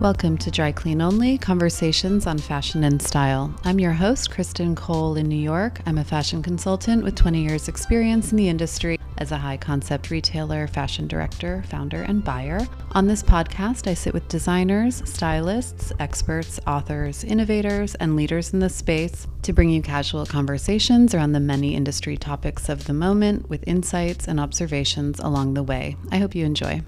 Welcome 0.00 0.38
to 0.38 0.50
Dry 0.50 0.72
Clean 0.72 1.02
Only 1.02 1.36
Conversations 1.36 2.26
on 2.26 2.38
Fashion 2.38 2.84
and 2.84 3.02
Style. 3.02 3.54
I'm 3.64 3.78
your 3.78 3.92
host, 3.92 4.30
Kristen 4.30 4.74
Cole 4.74 5.16
in 5.16 5.28
New 5.28 5.36
York. 5.36 5.78
I'm 5.84 5.98
a 5.98 6.04
fashion 6.04 6.42
consultant 6.42 7.04
with 7.04 7.16
20 7.16 7.42
years' 7.42 7.68
experience 7.68 8.30
in 8.30 8.38
the 8.38 8.48
industry 8.48 8.98
as 9.18 9.30
a 9.30 9.36
high 9.36 9.58
concept 9.58 10.10
retailer, 10.10 10.66
fashion 10.68 11.06
director, 11.06 11.62
founder, 11.68 12.00
and 12.00 12.24
buyer. 12.24 12.66
On 12.92 13.06
this 13.06 13.22
podcast, 13.22 13.86
I 13.86 13.92
sit 13.92 14.14
with 14.14 14.26
designers, 14.28 15.02
stylists, 15.04 15.92
experts, 15.98 16.58
authors, 16.66 17.22
innovators, 17.22 17.94
and 17.96 18.16
leaders 18.16 18.54
in 18.54 18.60
the 18.60 18.70
space 18.70 19.26
to 19.42 19.52
bring 19.52 19.68
you 19.68 19.82
casual 19.82 20.24
conversations 20.24 21.14
around 21.14 21.32
the 21.32 21.40
many 21.40 21.74
industry 21.74 22.16
topics 22.16 22.70
of 22.70 22.86
the 22.86 22.94
moment 22.94 23.50
with 23.50 23.62
insights 23.66 24.28
and 24.28 24.40
observations 24.40 25.20
along 25.20 25.52
the 25.52 25.62
way. 25.62 25.98
I 26.10 26.16
hope 26.16 26.34
you 26.34 26.46
enjoy. 26.46 26.80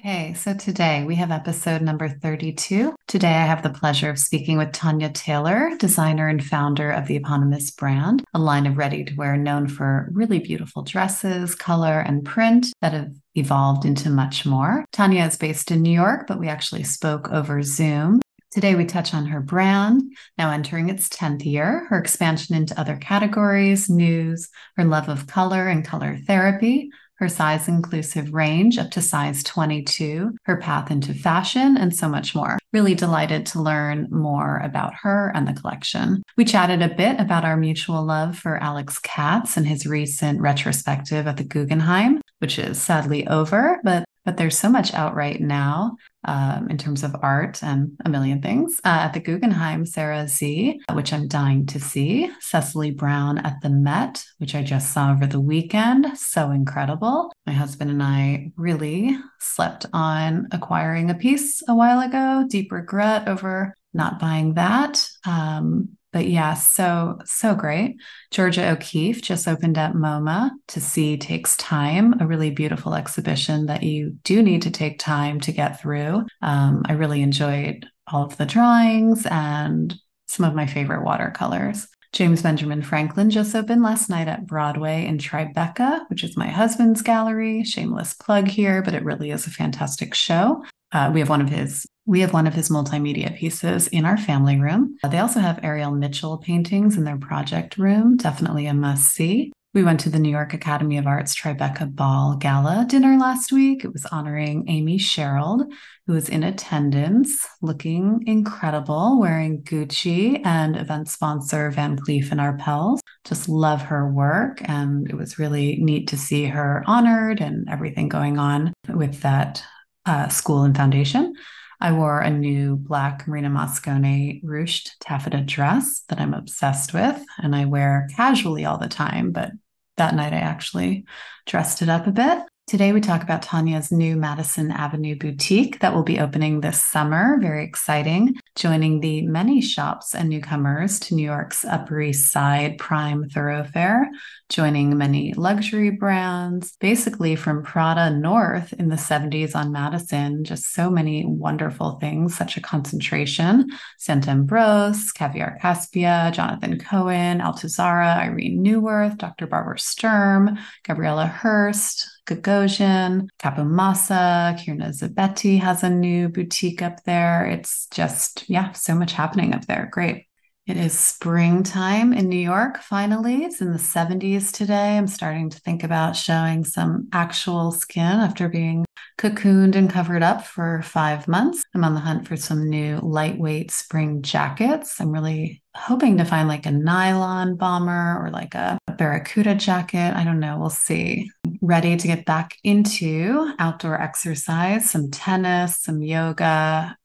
Okay, 0.00 0.32
so 0.32 0.54
today 0.54 1.04
we 1.04 1.14
have 1.16 1.30
episode 1.30 1.82
number 1.82 2.08
32. 2.08 2.94
Today 3.06 3.34
I 3.34 3.44
have 3.44 3.62
the 3.62 3.68
pleasure 3.68 4.08
of 4.08 4.18
speaking 4.18 4.56
with 4.56 4.72
Tanya 4.72 5.10
Taylor, 5.10 5.72
designer 5.78 6.26
and 6.26 6.42
founder 6.42 6.90
of 6.90 7.06
the 7.06 7.16
eponymous 7.16 7.70
brand, 7.70 8.24
a 8.32 8.38
line 8.38 8.66
of 8.66 8.78
ready 8.78 9.04
to 9.04 9.14
wear 9.16 9.36
known 9.36 9.68
for 9.68 10.08
really 10.10 10.38
beautiful 10.38 10.84
dresses, 10.84 11.54
color, 11.54 12.00
and 12.00 12.24
print 12.24 12.72
that 12.80 12.94
have 12.94 13.12
evolved 13.34 13.84
into 13.84 14.08
much 14.08 14.46
more. 14.46 14.86
Tanya 14.90 15.24
is 15.24 15.36
based 15.36 15.70
in 15.70 15.82
New 15.82 15.92
York, 15.92 16.26
but 16.26 16.40
we 16.40 16.48
actually 16.48 16.84
spoke 16.84 17.30
over 17.30 17.62
Zoom. 17.62 18.22
Today, 18.52 18.76
we 18.76 18.86
touch 18.86 19.12
on 19.12 19.26
her 19.26 19.40
brand, 19.40 20.02
now 20.38 20.50
entering 20.50 20.88
its 20.88 21.10
10th 21.10 21.44
year, 21.44 21.86
her 21.90 21.98
expansion 21.98 22.56
into 22.56 22.80
other 22.80 22.96
categories, 22.96 23.90
news, 23.90 24.48
her 24.78 24.84
love 24.84 25.10
of 25.10 25.26
color 25.26 25.68
and 25.68 25.84
color 25.84 26.18
therapy, 26.26 26.90
her 27.20 27.28
size 27.28 27.68
inclusive 27.68 28.32
range 28.32 28.78
up 28.78 28.90
to 28.92 29.00
size 29.00 29.42
22, 29.44 30.34
her 30.44 30.56
path 30.56 30.90
into 30.90 31.14
fashion, 31.14 31.76
and 31.76 31.94
so 31.94 32.08
much 32.08 32.34
more. 32.34 32.58
Really 32.72 32.94
delighted 32.94 33.46
to 33.46 33.60
learn 33.60 34.08
more 34.10 34.58
about 34.58 34.94
her 35.02 35.30
and 35.34 35.46
the 35.46 35.52
collection. 35.52 36.22
We 36.36 36.44
chatted 36.44 36.82
a 36.82 36.94
bit 36.94 37.20
about 37.20 37.44
our 37.44 37.56
mutual 37.56 38.02
love 38.04 38.38
for 38.38 38.56
Alex 38.62 38.98
Katz 38.98 39.56
and 39.56 39.66
his 39.66 39.86
recent 39.86 40.40
retrospective 40.40 41.26
at 41.26 41.36
the 41.36 41.44
Guggenheim, 41.44 42.20
which 42.38 42.58
is 42.58 42.80
sadly 42.80 43.26
over, 43.26 43.78
but 43.84 44.04
but 44.24 44.36
there's 44.36 44.58
so 44.58 44.68
much 44.68 44.92
out 44.94 45.14
right 45.14 45.40
now 45.40 45.96
um, 46.24 46.68
in 46.68 46.76
terms 46.76 47.02
of 47.02 47.16
art 47.22 47.62
and 47.62 47.92
a 48.04 48.10
million 48.10 48.42
things. 48.42 48.80
Uh, 48.84 49.08
at 49.08 49.14
the 49.14 49.20
Guggenheim, 49.20 49.86
Sarah 49.86 50.28
Sze, 50.28 50.78
which 50.92 51.12
I'm 51.12 51.28
dying 51.28 51.66
to 51.66 51.80
see. 51.80 52.30
Cecily 52.40 52.90
Brown 52.90 53.38
at 53.38 53.56
the 53.62 53.70
Met, 53.70 54.24
which 54.38 54.54
I 54.54 54.62
just 54.62 54.92
saw 54.92 55.12
over 55.12 55.26
the 55.26 55.40
weekend. 55.40 56.18
So 56.18 56.50
incredible. 56.50 57.32
My 57.46 57.52
husband 57.52 57.90
and 57.90 58.02
I 58.02 58.52
really 58.56 59.16
slept 59.38 59.86
on 59.92 60.48
acquiring 60.52 61.10
a 61.10 61.14
piece 61.14 61.62
a 61.68 61.74
while 61.74 62.00
ago. 62.00 62.44
Deep 62.48 62.70
regret 62.72 63.28
over 63.28 63.74
not 63.92 64.20
buying 64.20 64.54
that. 64.54 65.04
Um, 65.26 65.96
but 66.12 66.26
yeah, 66.26 66.54
so 66.54 67.18
so 67.24 67.54
great. 67.54 67.96
Georgia 68.30 68.70
O'Keeffe 68.70 69.22
just 69.22 69.46
opened 69.46 69.78
at 69.78 69.94
MoMA 69.94 70.50
to 70.68 70.80
see 70.80 71.16
takes 71.16 71.56
time, 71.56 72.20
a 72.20 72.26
really 72.26 72.50
beautiful 72.50 72.94
exhibition 72.94 73.66
that 73.66 73.82
you 73.82 74.16
do 74.24 74.42
need 74.42 74.62
to 74.62 74.70
take 74.70 74.98
time 74.98 75.40
to 75.40 75.52
get 75.52 75.80
through. 75.80 76.26
Um, 76.42 76.82
I 76.86 76.92
really 76.92 77.22
enjoyed 77.22 77.86
all 78.06 78.24
of 78.24 78.36
the 78.36 78.46
drawings 78.46 79.26
and 79.26 79.94
some 80.26 80.44
of 80.44 80.54
my 80.54 80.66
favorite 80.66 81.04
watercolors. 81.04 81.86
James 82.12 82.42
Benjamin 82.42 82.82
Franklin 82.82 83.30
just 83.30 83.54
opened 83.54 83.82
last 83.82 84.10
night 84.10 84.26
at 84.26 84.46
Broadway 84.46 85.06
in 85.06 85.18
Tribeca, 85.18 86.00
which 86.08 86.24
is 86.24 86.36
my 86.36 86.48
husband's 86.48 87.02
gallery. 87.02 87.62
Shameless 87.62 88.14
plug 88.14 88.48
here, 88.48 88.82
but 88.82 88.94
it 88.94 89.04
really 89.04 89.30
is 89.30 89.46
a 89.46 89.50
fantastic 89.50 90.12
show. 90.14 90.64
Uh, 90.92 91.10
we 91.12 91.20
have 91.20 91.28
one 91.28 91.40
of 91.40 91.48
his 91.48 91.86
we 92.06 92.20
have 92.20 92.32
one 92.32 92.48
of 92.48 92.54
his 92.54 92.70
multimedia 92.70 93.36
pieces 93.36 93.86
in 93.88 94.04
our 94.04 94.16
family 94.16 94.58
room. 94.58 94.96
They 95.08 95.18
also 95.18 95.38
have 95.38 95.62
Ariel 95.62 95.92
Mitchell 95.92 96.38
paintings 96.38 96.96
in 96.96 97.04
their 97.04 97.18
project 97.18 97.78
room, 97.78 98.16
definitely 98.16 98.66
a 98.66 98.74
must 98.74 99.04
see. 99.04 99.52
We 99.72 99.84
went 99.84 100.00
to 100.00 100.10
the 100.10 100.18
New 100.18 100.30
York 100.30 100.52
Academy 100.52 100.98
of 100.98 101.06
Arts 101.06 101.36
Tribeca 101.40 101.94
Ball 101.94 102.36
Gala 102.36 102.84
dinner 102.88 103.16
last 103.16 103.52
week. 103.52 103.84
It 103.84 103.92
was 103.92 104.04
honoring 104.06 104.64
Amy 104.68 104.98
Sherald, 104.98 105.70
who 106.08 106.14
was 106.14 106.28
in 106.28 106.42
attendance, 106.42 107.46
looking 107.62 108.24
incredible, 108.26 109.20
wearing 109.20 109.62
Gucci 109.62 110.44
and 110.44 110.74
event 110.74 111.08
sponsor 111.08 111.70
Van 111.70 111.96
Cleef 111.96 112.32
and 112.32 112.40
Arpels. 112.40 112.98
Just 113.24 113.48
love 113.48 113.82
her 113.82 114.10
work. 114.10 114.60
And 114.68 115.08
it 115.08 115.14
was 115.14 115.38
really 115.38 115.76
neat 115.76 116.08
to 116.08 116.16
see 116.16 116.46
her 116.46 116.82
honored 116.88 117.40
and 117.40 117.68
everything 117.70 118.08
going 118.08 118.38
on 118.38 118.72
with 118.88 119.20
that 119.20 119.62
uh, 120.06 120.28
school 120.28 120.62
and 120.62 120.76
foundation. 120.76 121.34
I 121.80 121.92
wore 121.92 122.20
a 122.20 122.30
new 122.30 122.76
black 122.76 123.26
Marina 123.26 123.48
Moscone 123.48 124.42
ruched 124.44 124.90
taffeta 125.00 125.40
dress 125.40 126.02
that 126.08 126.20
I'm 126.20 126.34
obsessed 126.34 126.92
with, 126.92 127.24
and 127.38 127.56
I 127.56 127.64
wear 127.64 128.06
casually 128.14 128.66
all 128.66 128.76
the 128.76 128.88
time. 128.88 129.32
But 129.32 129.52
that 129.96 130.14
night, 130.14 130.32
I 130.32 130.38
actually 130.38 131.04
dressed 131.46 131.80
it 131.80 131.88
up 131.88 132.06
a 132.06 132.12
bit. 132.12 132.38
Today, 132.66 132.92
we 132.92 133.00
talk 133.00 133.22
about 133.22 133.42
Tanya's 133.42 133.90
new 133.90 134.16
Madison 134.16 134.70
Avenue 134.70 135.16
boutique 135.16 135.80
that 135.80 135.94
will 135.94 136.02
be 136.02 136.20
opening 136.20 136.60
this 136.60 136.82
summer. 136.82 137.38
Very 137.40 137.64
exciting. 137.64 138.36
Joining 138.56 139.00
the 139.00 139.22
many 139.22 139.60
shops 139.60 140.12
and 140.12 140.28
newcomers 140.28 140.98
to 141.00 141.14
New 141.14 141.24
York's 141.24 141.64
Upper 141.64 142.00
East 142.00 142.32
Side 142.32 142.78
prime 142.78 143.28
thoroughfare, 143.28 144.10
joining 144.48 144.98
many 144.98 145.32
luxury 145.34 145.90
brands, 145.90 146.76
basically 146.80 147.36
from 147.36 147.62
Prada 147.62 148.10
North 148.10 148.72
in 148.72 148.88
the 148.88 148.96
70s 148.96 149.54
on 149.54 149.70
Madison. 149.70 150.42
Just 150.42 150.74
so 150.74 150.90
many 150.90 151.24
wonderful 151.24 151.98
things, 152.00 152.36
such 152.36 152.56
a 152.56 152.60
concentration. 152.60 153.68
Sant 153.98 154.26
Ambroeus, 154.26 155.14
Caviar 155.14 155.56
Kaspia, 155.62 156.32
Jonathan 156.32 156.78
Cohen, 156.78 157.38
Altuzarra, 157.38 158.16
Irene 158.18 158.64
Neuwirth, 158.64 159.16
Dr. 159.16 159.46
Barbara 159.46 159.78
Sturm, 159.78 160.58
Gabriela 160.84 161.26
Hearst, 161.26 162.19
Gagosian, 162.30 163.28
Capomassa, 163.40 164.56
Kierna 164.56 164.90
Zabetti 164.90 165.58
has 165.58 165.82
a 165.82 165.90
new 165.90 166.28
boutique 166.28 166.80
up 166.80 167.02
there. 167.04 167.44
It's 167.44 167.88
just, 167.88 168.48
yeah, 168.48 168.70
so 168.72 168.94
much 168.94 169.12
happening 169.12 169.52
up 169.52 169.66
there. 169.66 169.88
Great. 169.90 170.26
It 170.66 170.76
is 170.76 170.96
springtime 170.96 172.12
in 172.12 172.28
New 172.28 172.38
York, 172.38 172.78
finally. 172.80 173.42
It's 173.42 173.60
in 173.60 173.72
the 173.72 173.78
70s 173.78 174.52
today. 174.52 174.96
I'm 174.96 175.08
starting 175.08 175.50
to 175.50 175.58
think 175.58 175.82
about 175.82 176.14
showing 176.14 176.64
some 176.64 177.08
actual 177.12 177.72
skin 177.72 178.04
after 178.04 178.48
being 178.48 178.84
cocooned 179.18 179.74
and 179.74 179.90
covered 179.90 180.22
up 180.22 180.46
for 180.46 180.82
five 180.82 181.26
months. 181.26 181.64
I'm 181.74 181.82
on 181.82 181.94
the 181.94 182.00
hunt 182.00 182.28
for 182.28 182.36
some 182.36 182.70
new 182.70 182.98
lightweight 183.02 183.72
spring 183.72 184.22
jackets. 184.22 185.00
I'm 185.00 185.10
really 185.10 185.62
hoping 185.74 186.18
to 186.18 186.24
find 186.24 186.46
like 186.46 186.66
a 186.66 186.70
nylon 186.70 187.56
bomber 187.56 188.24
or 188.24 188.30
like 188.30 188.54
a, 188.54 188.78
a 188.86 188.92
barracuda 188.92 189.56
jacket. 189.56 190.14
I 190.14 190.22
don't 190.22 190.40
know. 190.40 190.58
We'll 190.58 190.70
see. 190.70 191.30
Ready 191.62 191.96
to 191.96 192.06
get 192.06 192.24
back 192.24 192.56
into 192.64 193.52
outdoor 193.58 194.00
exercise, 194.00 194.90
some 194.90 195.10
tennis, 195.10 195.82
some 195.82 196.00
yoga, 196.00 196.96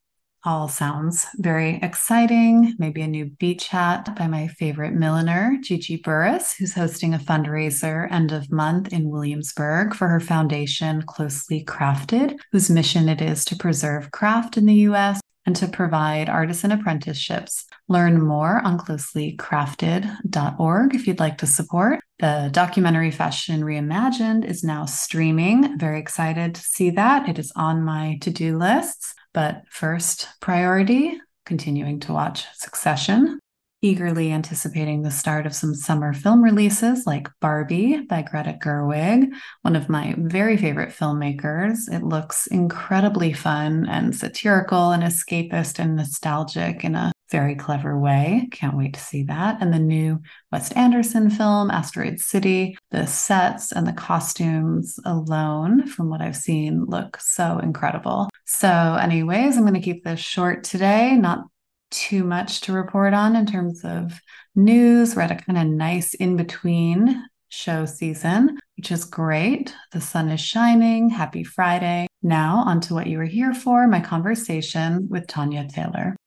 all 0.45 0.69
sounds 0.69 1.25
very 1.37 1.79
exciting. 1.81 2.73
Maybe 2.77 3.01
a 3.01 3.07
new 3.07 3.25
beach 3.25 3.67
hat 3.67 4.15
by 4.15 4.27
my 4.27 4.47
favorite 4.47 4.93
milliner, 4.93 5.57
Gigi 5.61 5.97
Burris, 5.97 6.53
who's 6.53 6.73
hosting 6.73 7.13
a 7.13 7.19
fundraiser 7.19 8.09
end 8.11 8.31
of 8.31 8.51
month 8.51 8.93
in 8.93 9.09
Williamsburg 9.09 9.93
for 9.93 10.07
her 10.07 10.21
foundation, 10.21 11.01
Closely 11.01 11.65
Crafted, 11.65 12.37
whose 12.51 12.69
mission 12.69 13.09
it 13.09 13.21
is 13.21 13.43
to 13.45 13.57
preserve 13.57 14.11
craft 14.11 14.55
in 14.55 14.67
the 14.67 14.75
US 14.89 15.19
and 15.45 15.55
to 15.55 15.67
provide 15.67 16.29
artisan 16.29 16.71
apprenticeships. 16.71 17.65
Learn 17.87 18.19
more 18.21 18.61
on 18.63 18.79
closelycrafted.org 18.79 20.95
if 20.95 21.07
you'd 21.07 21.19
like 21.19 21.37
to 21.39 21.45
support. 21.45 21.99
The 22.19 22.49
documentary 22.51 23.11
Fashion 23.11 23.61
Reimagined 23.61 24.45
is 24.45 24.63
now 24.63 24.85
streaming. 24.85 25.77
Very 25.77 25.99
excited 25.99 26.55
to 26.55 26.61
see 26.61 26.89
that. 26.91 27.27
It 27.29 27.37
is 27.37 27.51
on 27.55 27.83
my 27.83 28.17
to 28.21 28.31
do 28.31 28.57
lists. 28.57 29.13
But 29.33 29.63
first 29.69 30.29
priority, 30.39 31.19
continuing 31.45 31.99
to 32.01 32.13
watch 32.13 32.45
Succession, 32.53 33.39
eagerly 33.85 34.31
anticipating 34.31 35.03
the 35.03 35.11
start 35.11 35.45
of 35.45 35.53
some 35.53 35.75
summer 35.75 36.11
film 36.11 36.43
releases 36.43 37.05
like 37.05 37.29
Barbie 37.39 38.01
by 38.01 38.23
Greta 38.23 38.57
Gerwig, 38.59 39.31
one 39.61 39.75
of 39.75 39.89
my 39.89 40.15
very 40.17 40.57
favorite 40.57 40.89
filmmakers. 40.89 41.87
It 41.91 42.01
looks 42.01 42.47
incredibly 42.47 43.31
fun 43.31 43.85
and 43.87 44.15
satirical 44.15 44.89
and 44.89 45.03
escapist 45.03 45.77
and 45.77 45.95
nostalgic 45.95 46.83
in 46.83 46.95
a 46.95 47.11
very 47.29 47.53
clever 47.53 47.99
way. 47.99 48.47
Can't 48.51 48.75
wait 48.75 48.95
to 48.95 48.99
see 48.99 49.21
that. 49.25 49.61
And 49.61 49.71
the 49.71 49.77
new 49.77 50.19
Wes 50.51 50.71
Anderson 50.71 51.29
film, 51.29 51.69
Asteroid 51.69 52.19
City, 52.19 52.77
the 52.89 53.05
sets 53.05 53.71
and 53.71 53.85
the 53.85 53.93
costumes 53.93 54.99
alone, 55.05 55.85
from 55.85 56.09
what 56.09 56.21
I've 56.21 56.35
seen, 56.35 56.85
look 56.85 57.17
so 57.19 57.59
incredible. 57.59 58.29
So, 58.45 58.67
anyways, 58.67 59.57
I'm 59.57 59.63
going 59.63 59.75
to 59.75 59.79
keep 59.79 60.03
this 60.03 60.19
short 60.19 60.63
today, 60.63 61.15
not 61.15 61.45
too 61.95 62.25
much 62.25 62.59
to 62.61 62.73
report 62.73 63.13
on 63.13 63.37
in 63.37 63.45
terms 63.45 63.85
of 63.85 64.19
news. 64.53 65.15
We're 65.15 65.21
at 65.21 65.31
a 65.31 65.35
kind 65.35 65.57
of 65.57 65.65
nice 65.65 66.13
in 66.13 66.35
between 66.35 67.23
show 67.47 67.85
season, 67.85 68.59
which 68.75 68.91
is 68.91 69.05
great. 69.05 69.73
The 69.93 70.01
sun 70.01 70.29
is 70.29 70.41
shining. 70.41 71.09
Happy 71.09 71.43
Friday. 71.43 72.07
Now, 72.21 72.63
on 72.65 72.81
to 72.81 72.93
what 72.93 73.07
you 73.07 73.17
were 73.17 73.23
here 73.23 73.53
for 73.53 73.87
my 73.87 74.01
conversation 74.01 75.07
with 75.09 75.25
Tanya 75.27 75.67
Taylor. 75.69 76.17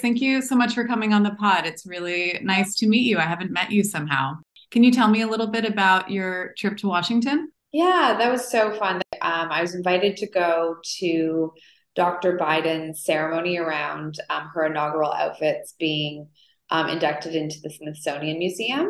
Thank 0.00 0.20
you 0.20 0.42
so 0.42 0.56
much 0.56 0.74
for 0.74 0.86
coming 0.86 1.12
on 1.12 1.22
the 1.22 1.34
pod. 1.38 1.64
It's 1.64 1.86
really 1.86 2.40
nice 2.42 2.74
to 2.76 2.88
meet 2.88 3.06
you. 3.06 3.18
I 3.18 3.22
haven't 3.22 3.52
met 3.52 3.70
you 3.70 3.84
somehow. 3.84 4.38
Can 4.70 4.82
you 4.82 4.90
tell 4.90 5.08
me 5.08 5.22
a 5.22 5.28
little 5.28 5.46
bit 5.46 5.64
about 5.64 6.10
your 6.10 6.54
trip 6.58 6.76
to 6.78 6.88
Washington? 6.88 7.52
Yeah, 7.72 8.16
that 8.18 8.30
was 8.30 8.50
so 8.50 8.72
fun. 8.78 9.02
Um, 9.20 9.50
I 9.50 9.60
was 9.60 9.74
invited 9.74 10.16
to 10.18 10.30
go 10.30 10.76
to 11.00 11.52
Dr. 11.94 12.38
Biden's 12.38 13.04
ceremony 13.04 13.58
around 13.58 14.18
um, 14.30 14.50
her 14.54 14.66
inaugural 14.66 15.12
outfits 15.12 15.74
being 15.78 16.28
um, 16.70 16.88
inducted 16.88 17.34
into 17.34 17.56
the 17.62 17.70
Smithsonian 17.70 18.38
Museum. 18.38 18.86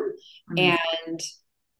Mm-hmm. 0.51 0.57
And 0.57 1.19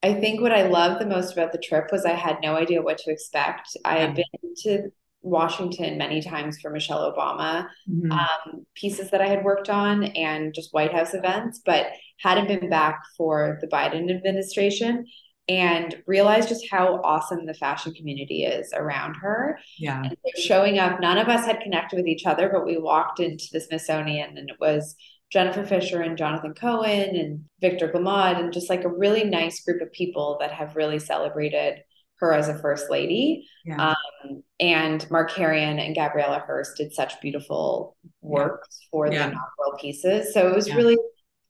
I 0.02 0.14
think 0.14 0.40
what 0.40 0.52
I 0.52 0.62
loved 0.62 1.00
the 1.00 1.06
most 1.06 1.32
about 1.32 1.52
the 1.52 1.58
trip 1.58 1.88
was 1.92 2.04
I 2.04 2.14
had 2.14 2.38
no 2.42 2.56
idea 2.56 2.82
what 2.82 2.98
to 2.98 3.10
expect. 3.10 3.76
I 3.84 3.98
had 3.98 4.14
been 4.14 4.54
to 4.62 4.90
Washington 5.22 5.98
many 5.98 6.22
times 6.22 6.58
for 6.60 6.70
Michelle 6.70 7.12
Obama 7.12 7.66
mm-hmm. 7.88 8.10
um, 8.10 8.66
pieces 8.74 9.10
that 9.10 9.20
I 9.20 9.26
had 9.26 9.44
worked 9.44 9.68
on 9.68 10.04
and 10.04 10.54
just 10.54 10.72
White 10.72 10.92
House 10.92 11.12
events, 11.14 11.60
but 11.64 11.88
hadn't 12.18 12.48
been 12.48 12.70
back 12.70 13.00
for 13.16 13.58
the 13.60 13.66
Biden 13.66 14.14
administration 14.14 15.06
and 15.50 16.00
realized 16.06 16.48
just 16.48 16.70
how 16.70 17.00
awesome 17.02 17.44
the 17.44 17.54
fashion 17.54 17.92
community 17.92 18.44
is 18.44 18.72
around 18.72 19.16
her. 19.16 19.58
Yeah. 19.78 20.00
And 20.00 20.16
showing 20.38 20.78
up, 20.78 21.00
none 21.00 21.18
of 21.18 21.28
us 21.28 21.44
had 21.44 21.60
connected 21.60 21.96
with 21.96 22.06
each 22.06 22.24
other, 22.24 22.48
but 22.52 22.64
we 22.64 22.78
walked 22.78 23.18
into 23.18 23.46
the 23.52 23.60
Smithsonian 23.60 24.38
and 24.38 24.48
it 24.48 24.56
was 24.60 24.94
Jennifer 25.32 25.64
Fisher 25.64 26.02
and 26.02 26.16
Jonathan 26.16 26.54
Cohen 26.54 27.16
and 27.16 27.44
Victor 27.60 27.88
Glemaud 27.88 28.38
and 28.38 28.52
just 28.52 28.70
like 28.70 28.84
a 28.84 28.88
really 28.88 29.24
nice 29.24 29.64
group 29.64 29.82
of 29.82 29.90
people 29.90 30.36
that 30.38 30.52
have 30.52 30.76
really 30.76 31.00
celebrated 31.00 31.82
her 32.20 32.32
as 32.32 32.48
a 32.48 32.58
first 32.58 32.88
lady. 32.88 33.44
Yeah. 33.64 33.94
Um, 34.22 34.44
and 34.60 35.00
Markarian 35.08 35.84
and 35.84 35.96
Gabriela 35.96 36.44
Hearst 36.46 36.76
did 36.76 36.94
such 36.94 37.20
beautiful 37.20 37.96
work 38.20 38.68
yeah. 38.70 38.86
for 38.92 39.08
the 39.08 39.16
yeah. 39.16 39.28
inaugural 39.30 39.78
pieces. 39.80 40.32
So 40.32 40.46
it 40.46 40.54
was 40.54 40.72
really 40.72 40.96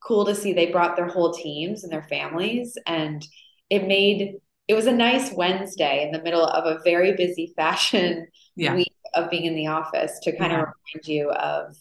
cool 0.02 0.24
to 0.24 0.34
see 0.34 0.54
they 0.54 0.72
brought 0.72 0.96
their 0.96 1.08
whole 1.08 1.34
teams 1.34 1.84
and 1.84 1.92
their 1.92 2.04
families 2.04 2.78
and 2.86 3.26
it 3.70 3.86
made 3.86 4.36
it 4.68 4.74
was 4.74 4.86
a 4.86 4.92
nice 4.92 5.32
Wednesday 5.32 6.04
in 6.04 6.12
the 6.12 6.22
middle 6.22 6.44
of 6.44 6.64
a 6.64 6.80
very 6.84 7.16
busy 7.16 7.52
fashion 7.56 8.26
week 8.56 8.92
of 9.14 9.28
being 9.30 9.44
in 9.44 9.56
the 9.56 9.66
office 9.66 10.20
to 10.22 10.36
kind 10.36 10.52
of 10.52 10.58
remind 10.58 11.06
you 11.06 11.30
of 11.32 11.74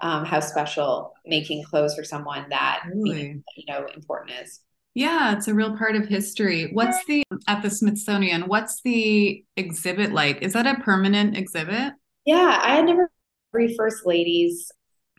um, 0.00 0.24
how 0.24 0.40
special 0.40 1.12
making 1.26 1.64
clothes 1.64 1.94
for 1.94 2.04
someone 2.04 2.46
that 2.48 2.82
really? 2.94 3.42
you 3.56 3.64
know 3.68 3.86
important 3.94 4.32
is. 4.42 4.60
Yeah, 4.94 5.36
it's 5.36 5.46
a 5.48 5.54
real 5.54 5.76
part 5.76 5.94
of 5.94 6.06
history. 6.06 6.70
What's 6.72 7.04
the 7.04 7.22
at 7.46 7.62
the 7.62 7.70
Smithsonian? 7.70 8.42
What's 8.42 8.80
the 8.82 9.44
exhibit 9.56 10.12
like? 10.12 10.42
Is 10.42 10.54
that 10.54 10.66
a 10.66 10.80
permanent 10.80 11.36
exhibit? 11.36 11.92
Yeah, 12.24 12.58
I 12.62 12.76
had 12.76 12.86
never 12.86 13.10
every 13.54 13.74
first 13.76 14.06
lady's 14.06 14.70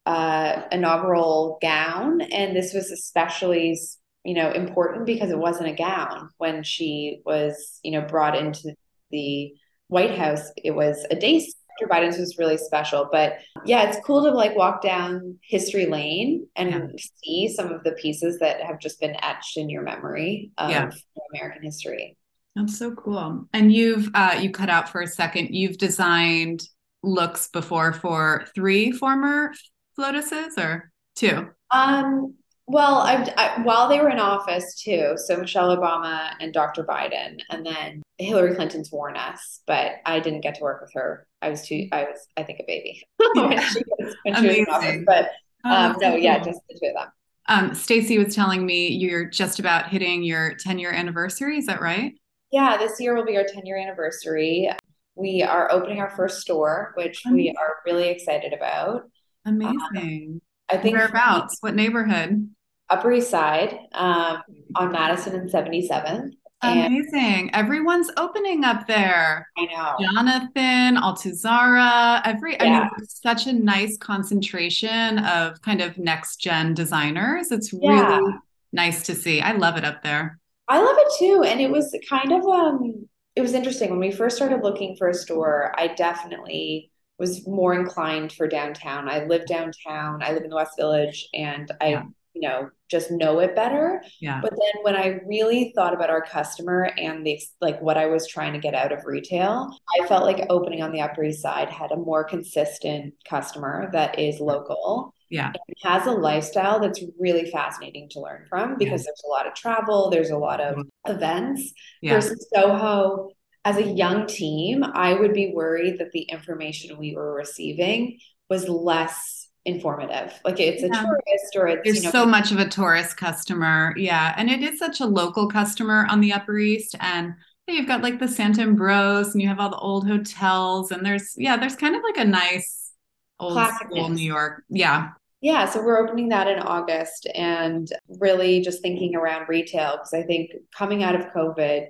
uh, 0.05 0.63
inaugural 0.71 1.57
gown, 1.61 2.21
and 2.21 2.55
this 2.55 2.73
was 2.73 2.91
especially 2.91 3.79
you 4.23 4.33
know 4.33 4.51
important 4.51 5.05
because 5.05 5.31
it 5.31 5.37
wasn't 5.37 5.69
a 5.69 5.73
gown 5.73 6.29
when 6.37 6.63
she 6.63 7.21
was 7.25 7.79
you 7.83 7.91
know 7.91 8.01
brought 8.01 8.37
into 8.37 8.75
the 9.11 9.53
White 9.87 10.17
House. 10.17 10.51
It 10.57 10.71
was 10.71 11.05
a 11.11 11.15
day 11.15 11.45
Joe 11.79 11.87
Biden's 11.87 12.17
was 12.17 12.37
really 12.37 12.57
special. 12.57 13.09
But 13.11 13.37
yeah, 13.65 13.83
it's 13.83 14.05
cool 14.05 14.23
to 14.23 14.31
like 14.31 14.55
walk 14.55 14.81
down 14.81 15.37
history 15.43 15.85
lane 15.85 16.47
and 16.55 16.69
yeah. 16.69 17.03
see 17.23 17.53
some 17.53 17.71
of 17.71 17.83
the 17.83 17.93
pieces 17.93 18.39
that 18.39 18.61
have 18.61 18.79
just 18.79 18.99
been 18.99 19.15
etched 19.21 19.57
in 19.57 19.69
your 19.69 19.81
memory 19.81 20.51
of 20.57 20.69
yeah. 20.69 20.91
American 21.33 21.63
history. 21.63 22.17
That's 22.55 22.77
so 22.77 22.93
cool. 22.93 23.47
And 23.53 23.71
you've 23.71 24.09
uh 24.13 24.37
you 24.41 24.51
cut 24.51 24.69
out 24.69 24.89
for 24.89 25.01
a 25.01 25.07
second. 25.07 25.55
You've 25.55 25.77
designed 25.77 26.63
looks 27.03 27.47
before 27.49 27.93
for 27.93 28.45
three 28.53 28.91
former 28.91 29.53
FLOTUSes 29.97 30.57
or 30.57 30.91
two? 31.15 31.49
Um 31.71 32.35
well, 32.71 32.99
I've, 32.99 33.27
I, 33.37 33.61
while 33.63 33.89
they 33.89 33.99
were 33.99 34.09
in 34.09 34.19
office 34.19 34.81
too, 34.81 35.13
so 35.17 35.37
Michelle 35.37 35.75
Obama 35.75 36.31
and 36.39 36.53
Dr. 36.53 36.83
Biden, 36.83 37.39
and 37.49 37.65
then 37.65 38.01
Hillary 38.17 38.55
Clinton's 38.55 38.91
worn 38.91 39.17
us, 39.17 39.61
but 39.67 39.95
I 40.05 40.19
didn't 40.21 40.41
get 40.41 40.55
to 40.55 40.63
work 40.63 40.81
with 40.81 40.93
her. 40.93 41.27
I 41.41 41.49
was 41.49 41.67
too, 41.67 41.87
I 41.91 42.03
was, 42.03 42.27
I 42.37 42.43
think, 42.43 42.59
a 42.59 42.63
baby 42.65 43.03
when 43.35 43.61
she 43.61 43.83
was, 43.99 44.15
when 44.23 44.35
she 44.35 44.47
was 44.47 44.57
in 44.57 44.65
office. 44.69 45.03
But 45.05 45.31
oh, 45.65 45.69
um, 45.69 45.95
no, 45.99 46.15
yeah, 46.15 46.37
just 46.37 46.61
the 46.69 46.79
two 46.79 46.87
of 46.87 46.93
them. 46.93 47.11
Um, 47.47 47.75
Stacy 47.75 48.17
was 48.17 48.33
telling 48.33 48.65
me 48.65 48.87
you're 48.87 49.25
just 49.25 49.59
about 49.59 49.89
hitting 49.89 50.23
your 50.23 50.55
10 50.55 50.79
year 50.79 50.93
anniversary. 50.93 51.57
Is 51.57 51.65
that 51.65 51.81
right? 51.81 52.13
Yeah, 52.51 52.77
this 52.77 52.99
year 52.99 53.15
will 53.15 53.25
be 53.25 53.35
our 53.35 53.45
10 53.45 53.65
year 53.65 53.77
anniversary. 53.77 54.69
We 55.15 55.43
are 55.43 55.69
opening 55.71 55.99
our 55.99 56.11
first 56.11 56.39
store, 56.39 56.93
which 56.95 57.25
Amazing. 57.25 57.35
we 57.35 57.55
are 57.59 57.75
really 57.85 58.07
excited 58.07 58.53
about. 58.53 59.03
Amazing. 59.45 60.39
Um, 60.39 60.41
I 60.69 60.77
think 60.77 60.95
whereabouts? 60.95 61.57
What 61.59 61.75
neighborhood? 61.75 62.49
Upper 62.91 63.11
East 63.13 63.29
Side 63.29 63.79
um, 63.93 64.43
on 64.75 64.91
Madison 64.91 65.35
and 65.35 65.49
77th. 65.49 66.31
Amazing. 66.63 67.53
Everyone's 67.55 68.11
opening 68.17 68.63
up 68.63 68.85
there. 68.85 69.47
I 69.57 69.65
know. 69.65 69.95
Jonathan, 69.99 70.95
Altuzarra, 70.95 72.21
every 72.23 72.53
yeah. 72.53 72.63
I 72.63 72.69
mean 72.81 73.07
such 73.07 73.47
a 73.47 73.53
nice 73.53 73.97
concentration 73.97 75.19
of 75.19 75.59
kind 75.63 75.81
of 75.81 75.97
next 75.97 76.37
gen 76.37 76.75
designers. 76.75 77.51
It's 77.51 77.73
yeah. 77.73 78.17
really 78.17 78.33
nice 78.71 79.01
to 79.03 79.15
see. 79.15 79.41
I 79.41 79.53
love 79.53 79.75
it 79.77 79.83
up 79.83 80.03
there. 80.03 80.39
I 80.67 80.79
love 80.79 80.95
it 80.99 81.13
too. 81.17 81.43
And 81.43 81.59
it 81.59 81.71
was 81.71 81.95
kind 82.07 82.31
of 82.31 82.45
um 82.45 83.07
it 83.35 83.41
was 83.41 83.53
interesting 83.53 83.89
when 83.89 83.99
we 83.99 84.11
first 84.11 84.35
started 84.35 84.61
looking 84.61 84.95
for 84.97 85.07
a 85.07 85.13
store, 85.15 85.73
I 85.77 85.87
definitely 85.87 86.91
was 87.17 87.47
more 87.47 87.73
inclined 87.73 88.33
for 88.33 88.47
downtown. 88.47 89.09
I 89.09 89.25
live 89.25 89.47
downtown. 89.47 90.21
I 90.21 90.33
live 90.33 90.43
in 90.43 90.49
the 90.49 90.55
West 90.55 90.77
Village 90.77 91.27
and 91.33 91.71
I 91.81 91.87
yeah 91.87 92.03
you 92.33 92.41
know 92.47 92.69
just 92.89 93.11
know 93.11 93.39
it 93.39 93.55
better 93.55 94.01
yeah 94.19 94.39
but 94.41 94.51
then 94.51 94.83
when 94.83 94.95
i 94.95 95.19
really 95.27 95.71
thought 95.75 95.93
about 95.93 96.09
our 96.09 96.21
customer 96.21 96.91
and 96.97 97.25
the 97.25 97.39
like 97.59 97.81
what 97.81 97.97
i 97.97 98.05
was 98.05 98.27
trying 98.27 98.53
to 98.53 98.59
get 98.59 98.73
out 98.73 98.91
of 98.91 99.05
retail 99.05 99.69
i 99.99 100.07
felt 100.07 100.23
like 100.23 100.45
opening 100.49 100.81
on 100.81 100.91
the 100.91 101.01
upper 101.01 101.23
east 101.23 101.41
side 101.41 101.69
had 101.69 101.91
a 101.91 101.97
more 101.97 102.23
consistent 102.23 103.13
customer 103.27 103.89
that 103.91 104.17
is 104.19 104.39
local 104.39 105.13
yeah 105.29 105.51
has 105.83 106.05
a 106.05 106.11
lifestyle 106.11 106.79
that's 106.79 107.03
really 107.19 107.49
fascinating 107.51 108.07
to 108.09 108.19
learn 108.19 108.45
from 108.49 108.77
because 108.77 109.01
yeah. 109.01 109.07
there's 109.07 109.23
a 109.25 109.29
lot 109.29 109.47
of 109.47 109.53
travel 109.53 110.09
there's 110.09 110.29
a 110.29 110.37
lot 110.37 110.61
of 110.61 110.75
mm-hmm. 110.75 111.11
events 111.11 111.73
yeah. 112.01 112.13
versus 112.13 112.47
soho 112.53 113.29
as 113.65 113.77
a 113.77 113.91
young 113.91 114.25
team 114.27 114.83
i 114.83 115.13
would 115.13 115.33
be 115.33 115.53
worried 115.53 115.97
that 115.99 116.11
the 116.11 116.23
information 116.23 116.97
we 116.97 117.15
were 117.15 117.33
receiving 117.33 118.17
was 118.49 118.67
less 118.67 119.40
informative. 119.65 120.39
Like 120.43 120.59
it's 120.59 120.83
a 120.83 120.87
yeah. 120.87 121.01
tourist 121.01 121.55
or 121.55 121.67
it's 121.67 121.81
there's 121.83 121.97
you 121.97 122.03
know, 122.03 122.11
so 122.11 122.25
much 122.25 122.51
of 122.51 122.59
a 122.59 122.67
tourist 122.67 123.17
customer. 123.17 123.93
Yeah. 123.97 124.33
And 124.37 124.49
it 124.49 124.61
is 124.61 124.79
such 124.79 124.99
a 124.99 125.05
local 125.05 125.47
customer 125.47 126.07
on 126.09 126.21
the 126.21 126.33
Upper 126.33 126.57
East. 126.57 126.95
And 126.99 127.33
you've 127.67 127.87
got 127.87 128.01
like 128.01 128.19
the 128.19 128.27
Sant 128.27 128.57
Ambroeus 128.57 129.33
and 129.33 129.41
you 129.41 129.47
have 129.47 129.59
all 129.59 129.69
the 129.69 129.77
old 129.77 130.07
hotels. 130.07 130.91
And 130.91 131.05
there's 131.05 131.35
yeah, 131.37 131.57
there's 131.57 131.75
kind 131.75 131.95
of 131.95 132.01
like 132.03 132.17
a 132.17 132.27
nice 132.27 132.91
old 133.39 133.59
school 133.75 134.09
New 134.09 134.25
York. 134.25 134.63
Yeah. 134.69 135.09
Yeah, 135.41 135.67
so 135.67 135.83
we're 135.83 135.97
opening 135.97 136.29
that 136.29 136.47
in 136.47 136.59
August 136.59 137.27
and 137.33 137.91
really 138.19 138.61
just 138.61 138.83
thinking 138.83 139.15
around 139.15 139.49
retail 139.49 139.93
because 139.93 140.13
I 140.13 140.21
think 140.21 140.51
coming 140.77 141.03
out 141.03 141.15
of 141.15 141.33
COVID, 141.33 141.87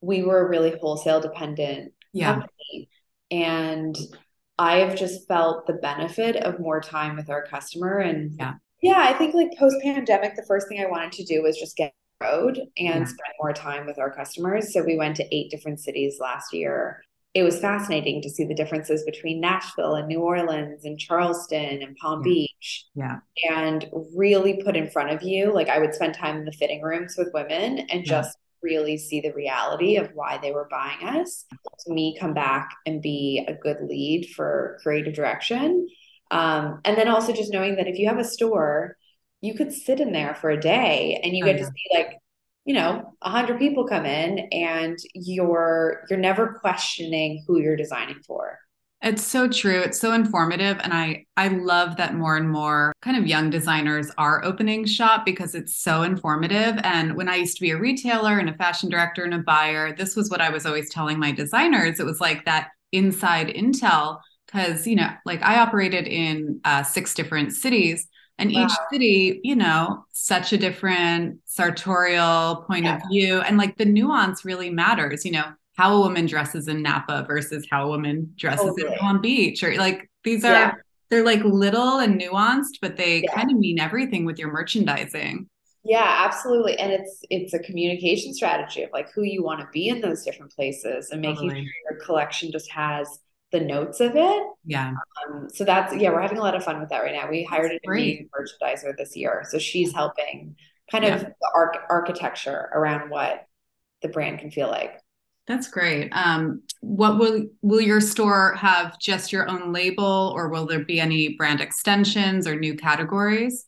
we 0.00 0.24
were 0.24 0.44
a 0.44 0.48
really 0.48 0.76
wholesale 0.80 1.20
dependent 1.20 1.92
yeah. 2.12 2.32
company. 2.32 2.88
And 3.30 3.96
I 4.58 4.78
have 4.78 4.96
just 4.96 5.26
felt 5.28 5.66
the 5.66 5.74
benefit 5.74 6.36
of 6.36 6.60
more 6.60 6.80
time 6.80 7.16
with 7.16 7.30
our 7.30 7.46
customer. 7.46 7.98
And 7.98 8.32
yeah, 8.38 8.54
yeah 8.82 9.06
I 9.08 9.12
think 9.12 9.34
like 9.34 9.56
post 9.58 9.76
pandemic, 9.82 10.34
the 10.34 10.46
first 10.46 10.68
thing 10.68 10.80
I 10.80 10.90
wanted 10.90 11.12
to 11.12 11.24
do 11.24 11.42
was 11.42 11.56
just 11.56 11.76
get 11.76 11.92
road 12.20 12.58
and 12.58 12.68
yeah. 12.76 13.04
spend 13.04 13.34
more 13.40 13.52
time 13.52 13.86
with 13.86 13.98
our 13.98 14.10
customers. 14.10 14.72
So 14.72 14.82
we 14.82 14.96
went 14.96 15.16
to 15.16 15.34
eight 15.34 15.50
different 15.50 15.80
cities 15.80 16.18
last 16.20 16.52
year. 16.52 17.02
It 17.34 17.42
was 17.42 17.60
fascinating 17.60 18.22
to 18.22 18.30
see 18.30 18.44
the 18.44 18.54
differences 18.54 19.04
between 19.04 19.40
Nashville 19.40 19.94
and 19.94 20.08
New 20.08 20.20
Orleans 20.20 20.84
and 20.84 20.98
Charleston 20.98 21.82
and 21.82 21.94
Palm 21.96 22.22
yeah. 22.24 22.32
Beach. 22.32 22.86
Yeah. 22.94 23.18
And 23.50 23.88
really 24.16 24.60
put 24.64 24.76
in 24.76 24.90
front 24.90 25.10
of 25.10 25.22
you, 25.22 25.52
like 25.52 25.68
I 25.68 25.78
would 25.78 25.94
spend 25.94 26.14
time 26.14 26.38
in 26.38 26.44
the 26.44 26.52
fitting 26.52 26.82
rooms 26.82 27.14
with 27.16 27.28
women 27.32 27.78
and 27.78 28.04
yeah. 28.04 28.22
just 28.22 28.36
really 28.62 28.98
see 28.98 29.20
the 29.20 29.32
reality 29.32 29.96
of 29.96 30.10
why 30.14 30.38
they 30.38 30.52
were 30.52 30.68
buying 30.70 31.06
us. 31.06 31.44
To 31.86 31.92
me 31.92 32.16
come 32.18 32.34
back 32.34 32.70
and 32.86 33.02
be 33.02 33.44
a 33.46 33.54
good 33.54 33.78
lead 33.82 34.30
for 34.34 34.78
creative 34.82 35.14
direction. 35.14 35.86
Um, 36.30 36.80
and 36.84 36.96
then 36.96 37.08
also 37.08 37.32
just 37.32 37.52
knowing 37.52 37.76
that 37.76 37.88
if 37.88 37.98
you 37.98 38.08
have 38.08 38.18
a 38.18 38.24
store 38.24 38.96
you 39.40 39.54
could 39.54 39.72
sit 39.72 40.00
in 40.00 40.12
there 40.12 40.34
for 40.34 40.50
a 40.50 40.60
day 40.60 41.20
and 41.22 41.36
you 41.36 41.44
get 41.44 41.58
to 41.58 41.64
see 41.64 41.96
like 41.96 42.16
you 42.64 42.74
know 42.74 43.14
a 43.22 43.30
hundred 43.30 43.58
people 43.58 43.86
come 43.86 44.04
in 44.04 44.38
and 44.52 44.98
you're 45.14 46.02
you're 46.08 46.18
never 46.18 46.58
questioning 46.60 47.44
who 47.46 47.60
you're 47.60 47.76
designing 47.76 48.20
for 48.26 48.58
It's 49.00 49.24
so 49.24 49.48
true. 49.48 49.80
It's 49.80 50.00
so 50.00 50.12
informative. 50.12 50.80
And 50.82 50.92
I 50.92 51.24
I 51.36 51.48
love 51.48 51.96
that 51.98 52.14
more 52.14 52.36
and 52.36 52.50
more 52.50 52.92
kind 53.00 53.16
of 53.16 53.28
young 53.28 53.48
designers 53.48 54.10
are 54.18 54.44
opening 54.44 54.86
shop 54.86 55.24
because 55.24 55.54
it's 55.54 55.76
so 55.76 56.02
informative. 56.02 56.80
And 56.82 57.14
when 57.14 57.28
I 57.28 57.36
used 57.36 57.56
to 57.56 57.62
be 57.62 57.70
a 57.70 57.78
retailer 57.78 58.38
and 58.38 58.50
a 58.50 58.54
fashion 58.54 58.90
director 58.90 59.22
and 59.22 59.34
a 59.34 59.38
buyer, 59.38 59.94
this 59.94 60.16
was 60.16 60.30
what 60.30 60.40
I 60.40 60.50
was 60.50 60.66
always 60.66 60.90
telling 60.90 61.18
my 61.18 61.30
designers. 61.30 62.00
It 62.00 62.06
was 62.06 62.20
like 62.20 62.44
that 62.44 62.70
inside 62.90 63.48
intel. 63.48 64.18
Cause, 64.50 64.86
you 64.86 64.96
know, 64.96 65.10
like 65.26 65.42
I 65.42 65.60
operated 65.60 66.06
in 66.06 66.60
uh, 66.64 66.82
six 66.82 67.14
different 67.14 67.52
cities 67.52 68.08
and 68.38 68.50
wow. 68.52 68.64
each 68.64 68.72
city, 68.90 69.40
you 69.44 69.54
know, 69.54 70.06
such 70.12 70.52
a 70.52 70.56
different 70.56 71.38
sartorial 71.44 72.64
point 72.66 72.84
yeah. 72.84 72.96
of 72.96 73.02
view. 73.10 73.40
And 73.40 73.58
like 73.58 73.76
the 73.76 73.84
nuance 73.84 74.44
really 74.44 74.70
matters, 74.70 75.24
you 75.24 75.32
know, 75.32 75.52
how 75.78 75.96
a 75.96 76.00
woman 76.00 76.26
dresses 76.26 76.66
in 76.66 76.82
Napa 76.82 77.24
versus 77.26 77.66
how 77.70 77.84
a 77.84 77.88
woman 77.88 78.32
dresses 78.36 78.66
totally. 78.66 78.92
in 78.92 78.98
Palm 78.98 79.20
Beach, 79.20 79.62
or 79.62 79.74
like 79.76 80.10
these 80.24 80.44
are 80.44 80.52
yeah. 80.52 80.72
they're 81.08 81.24
like 81.24 81.42
little 81.44 82.00
and 82.00 82.20
nuanced, 82.20 82.80
but 82.82 82.96
they 82.96 83.22
yeah. 83.22 83.32
kind 83.32 83.50
of 83.50 83.56
mean 83.56 83.78
everything 83.78 84.24
with 84.24 84.40
your 84.40 84.50
merchandising. 84.50 85.48
Yeah, 85.84 86.24
absolutely. 86.26 86.76
And 86.78 86.92
it's 86.92 87.20
it's 87.30 87.54
a 87.54 87.60
communication 87.60 88.34
strategy 88.34 88.82
of 88.82 88.90
like 88.92 89.12
who 89.12 89.22
you 89.22 89.44
want 89.44 89.60
to 89.60 89.68
be 89.72 89.88
in 89.88 90.00
those 90.00 90.24
different 90.24 90.52
places 90.52 91.10
and 91.10 91.22
making 91.22 91.48
totally. 91.48 91.64
sure 91.64 91.92
your 91.92 92.04
collection 92.04 92.50
just 92.50 92.70
has 92.72 93.20
the 93.52 93.60
notes 93.60 94.00
of 94.00 94.16
it. 94.16 94.42
Yeah. 94.64 94.92
Um, 95.28 95.48
so 95.48 95.64
that's 95.64 95.94
yeah, 95.94 96.10
we're 96.10 96.20
having 96.20 96.38
a 96.38 96.42
lot 96.42 96.56
of 96.56 96.64
fun 96.64 96.80
with 96.80 96.88
that 96.88 97.04
right 97.04 97.14
now. 97.14 97.30
We 97.30 97.44
hired 97.44 97.70
a 97.70 97.78
new 97.88 98.28
merchandiser 98.36 98.96
this 98.98 99.16
year, 99.16 99.44
so 99.48 99.60
she's 99.60 99.92
helping 99.92 100.56
kind 100.90 101.04
of 101.04 101.20
the 101.20 101.50
arch- 101.54 101.78
architecture 101.88 102.68
around 102.74 103.10
what 103.10 103.46
the 104.02 104.08
brand 104.08 104.40
can 104.40 104.50
feel 104.50 104.68
like. 104.68 105.00
That's 105.48 105.68
great. 105.68 106.10
Um, 106.12 106.62
what 106.82 107.18
will 107.18 107.46
will 107.62 107.80
your 107.80 108.02
store 108.02 108.54
have 108.54 108.98
just 108.98 109.32
your 109.32 109.48
own 109.48 109.72
label, 109.72 110.32
or 110.36 110.48
will 110.50 110.66
there 110.66 110.84
be 110.84 111.00
any 111.00 111.36
brand 111.36 111.62
extensions 111.62 112.46
or 112.46 112.54
new 112.54 112.76
categories? 112.76 113.66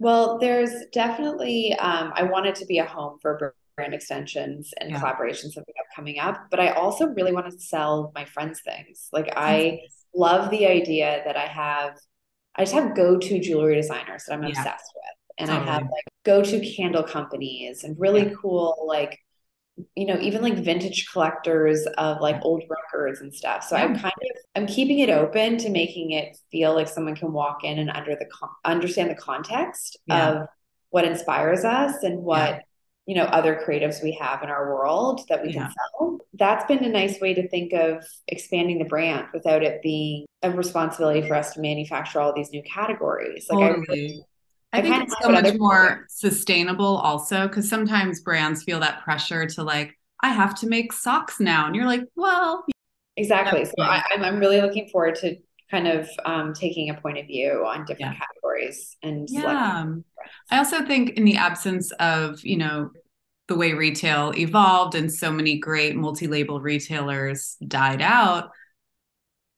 Well, 0.00 0.38
there's 0.38 0.72
definitely. 0.92 1.72
Um, 1.78 2.12
I 2.16 2.24
want 2.24 2.46
it 2.46 2.56
to 2.56 2.66
be 2.66 2.78
a 2.78 2.84
home 2.84 3.18
for 3.22 3.54
brand 3.76 3.94
extensions 3.94 4.74
and 4.80 4.90
yeah. 4.90 5.00
collaborations 5.00 5.54
that 5.54 5.64
we 5.66 5.72
have 5.76 5.86
coming 5.94 6.18
up, 6.18 6.46
but 6.50 6.60
I 6.60 6.70
also 6.70 7.06
really 7.06 7.32
want 7.32 7.50
to 7.50 7.58
sell 7.58 8.12
my 8.14 8.24
friends 8.24 8.60
things. 8.64 9.08
Like 9.12 9.32
I 9.36 9.80
love 10.14 10.50
the 10.50 10.66
idea 10.66 11.22
that 11.24 11.36
I 11.36 11.46
have. 11.46 11.96
I 12.56 12.62
just 12.62 12.74
have 12.74 12.94
go-to 12.94 13.40
jewelry 13.40 13.76
designers 13.76 14.24
that 14.24 14.34
I'm 14.34 14.42
yeah. 14.42 14.50
obsessed 14.50 14.92
with, 14.94 15.38
and 15.38 15.48
totally. 15.48 15.68
I 15.68 15.72
have 15.72 15.82
like 15.82 16.04
go-to 16.24 16.60
candle 16.74 17.04
companies 17.04 17.84
and 17.84 17.98
really 17.98 18.24
yeah. 18.24 18.34
cool 18.40 18.84
like 18.88 19.18
you 19.96 20.06
know 20.06 20.18
even 20.20 20.40
like 20.40 20.54
vintage 20.54 21.08
collectors 21.12 21.84
of 21.98 22.20
like 22.20 22.36
old 22.42 22.62
records 22.70 23.20
and 23.20 23.34
stuff 23.34 23.64
so 23.64 23.76
yeah. 23.76 23.82
i'm 23.82 23.98
kind 23.98 24.14
of 24.22 24.36
i'm 24.54 24.66
keeping 24.66 25.00
it 25.00 25.10
open 25.10 25.58
to 25.58 25.68
making 25.68 26.12
it 26.12 26.36
feel 26.52 26.74
like 26.74 26.86
someone 26.86 27.16
can 27.16 27.32
walk 27.32 27.64
in 27.64 27.78
and 27.78 27.90
under 27.90 28.14
the 28.14 28.26
con- 28.26 28.50
understand 28.64 29.10
the 29.10 29.16
context 29.16 29.98
yeah. 30.06 30.30
of 30.30 30.48
what 30.90 31.04
inspires 31.04 31.64
us 31.64 32.04
and 32.04 32.22
what 32.22 32.50
yeah. 32.50 32.60
you 33.06 33.16
know 33.16 33.24
other 33.24 33.60
creatives 33.66 34.02
we 34.02 34.12
have 34.12 34.44
in 34.44 34.48
our 34.48 34.72
world 34.72 35.22
that 35.28 35.42
we 35.42 35.52
can 35.52 35.68
sell 35.68 36.18
that's 36.34 36.64
been 36.66 36.84
a 36.84 36.88
nice 36.88 37.20
way 37.20 37.34
to 37.34 37.48
think 37.48 37.72
of 37.72 38.04
expanding 38.28 38.78
the 38.78 38.84
brand 38.84 39.26
without 39.34 39.64
it 39.64 39.82
being 39.82 40.24
a 40.42 40.50
responsibility 40.52 41.26
for 41.26 41.34
us 41.34 41.52
to 41.52 41.60
manufacture 41.60 42.20
all 42.20 42.32
these 42.32 42.50
new 42.52 42.62
categories 42.62 43.46
like 43.50 43.74
totally. 43.74 43.86
i 43.88 43.92
really 43.92 44.24
I, 44.78 44.82
think 44.82 45.04
it's 45.04 45.14
so 45.20 45.30
much 45.30 45.54
more 45.58 46.06
sustainable 46.08 46.96
also 46.96 47.48
because 47.48 47.68
sometimes 47.68 48.20
brands 48.20 48.62
feel 48.62 48.80
that 48.80 49.02
pressure 49.02 49.46
to 49.46 49.62
like, 49.62 49.96
I 50.20 50.28
have 50.28 50.54
to 50.60 50.66
make 50.66 50.92
socks 50.92 51.40
now. 51.40 51.66
And 51.66 51.76
you're 51.76 51.86
like, 51.86 52.02
well, 52.16 52.64
exactly. 53.16 53.64
So 53.64 53.72
I, 53.78 54.02
am 54.14 54.38
really 54.38 54.60
looking 54.60 54.88
forward 54.88 55.16
to 55.16 55.36
kind 55.70 55.86
of 55.86 56.08
um, 56.24 56.52
taking 56.54 56.90
a 56.90 56.94
point 56.94 57.18
of 57.18 57.26
view 57.26 57.64
on 57.66 57.84
different 57.84 58.14
yeah. 58.14 58.18
categories 58.18 58.96
and 59.02 59.28
yeah. 59.30 59.86
I 60.50 60.58
also 60.58 60.84
think 60.84 61.10
in 61.10 61.24
the 61.24 61.36
absence 61.36 61.90
of, 61.92 62.44
you 62.44 62.56
know, 62.56 62.90
the 63.48 63.56
way 63.56 63.74
retail 63.74 64.32
evolved 64.36 64.94
and 64.94 65.12
so 65.12 65.30
many 65.30 65.58
great 65.58 65.96
multi-label 65.96 66.60
retailers 66.60 67.56
died 67.66 68.00
out, 68.00 68.50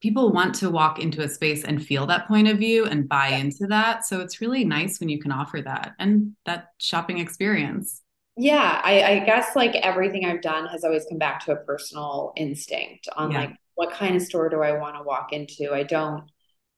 people 0.02 0.32
want 0.32 0.54
to 0.56 0.70
walk 0.70 0.98
into 0.98 1.22
a 1.22 1.28
space 1.28 1.64
and 1.64 1.84
feel 1.84 2.06
that 2.06 2.28
point 2.28 2.48
of 2.48 2.58
view 2.58 2.86
and 2.86 3.08
buy 3.08 3.28
yeah. 3.28 3.38
into 3.38 3.66
that. 3.66 4.04
So 4.04 4.20
it's 4.20 4.40
really 4.40 4.64
nice 4.64 5.00
when 5.00 5.08
you 5.08 5.18
can 5.18 5.32
offer 5.32 5.62
that 5.62 5.94
and 5.98 6.32
that 6.44 6.68
shopping 6.78 7.18
experience. 7.18 8.02
Yeah, 8.36 8.80
I, 8.84 9.02
I 9.02 9.18
guess 9.20 9.56
like 9.56 9.74
everything 9.76 10.26
I've 10.26 10.42
done 10.42 10.66
has 10.68 10.84
always 10.84 11.06
come 11.08 11.18
back 11.18 11.44
to 11.46 11.52
a 11.52 11.56
personal 11.56 12.32
instinct 12.36 13.08
on 13.16 13.30
yeah. 13.30 13.40
like 13.40 13.56
what 13.76 13.92
kind 13.92 14.14
of 14.14 14.22
store 14.22 14.48
do 14.50 14.62
I 14.62 14.72
want 14.72 14.96
to 14.96 15.02
walk 15.02 15.32
into? 15.32 15.72
I 15.72 15.82
don't 15.82 16.24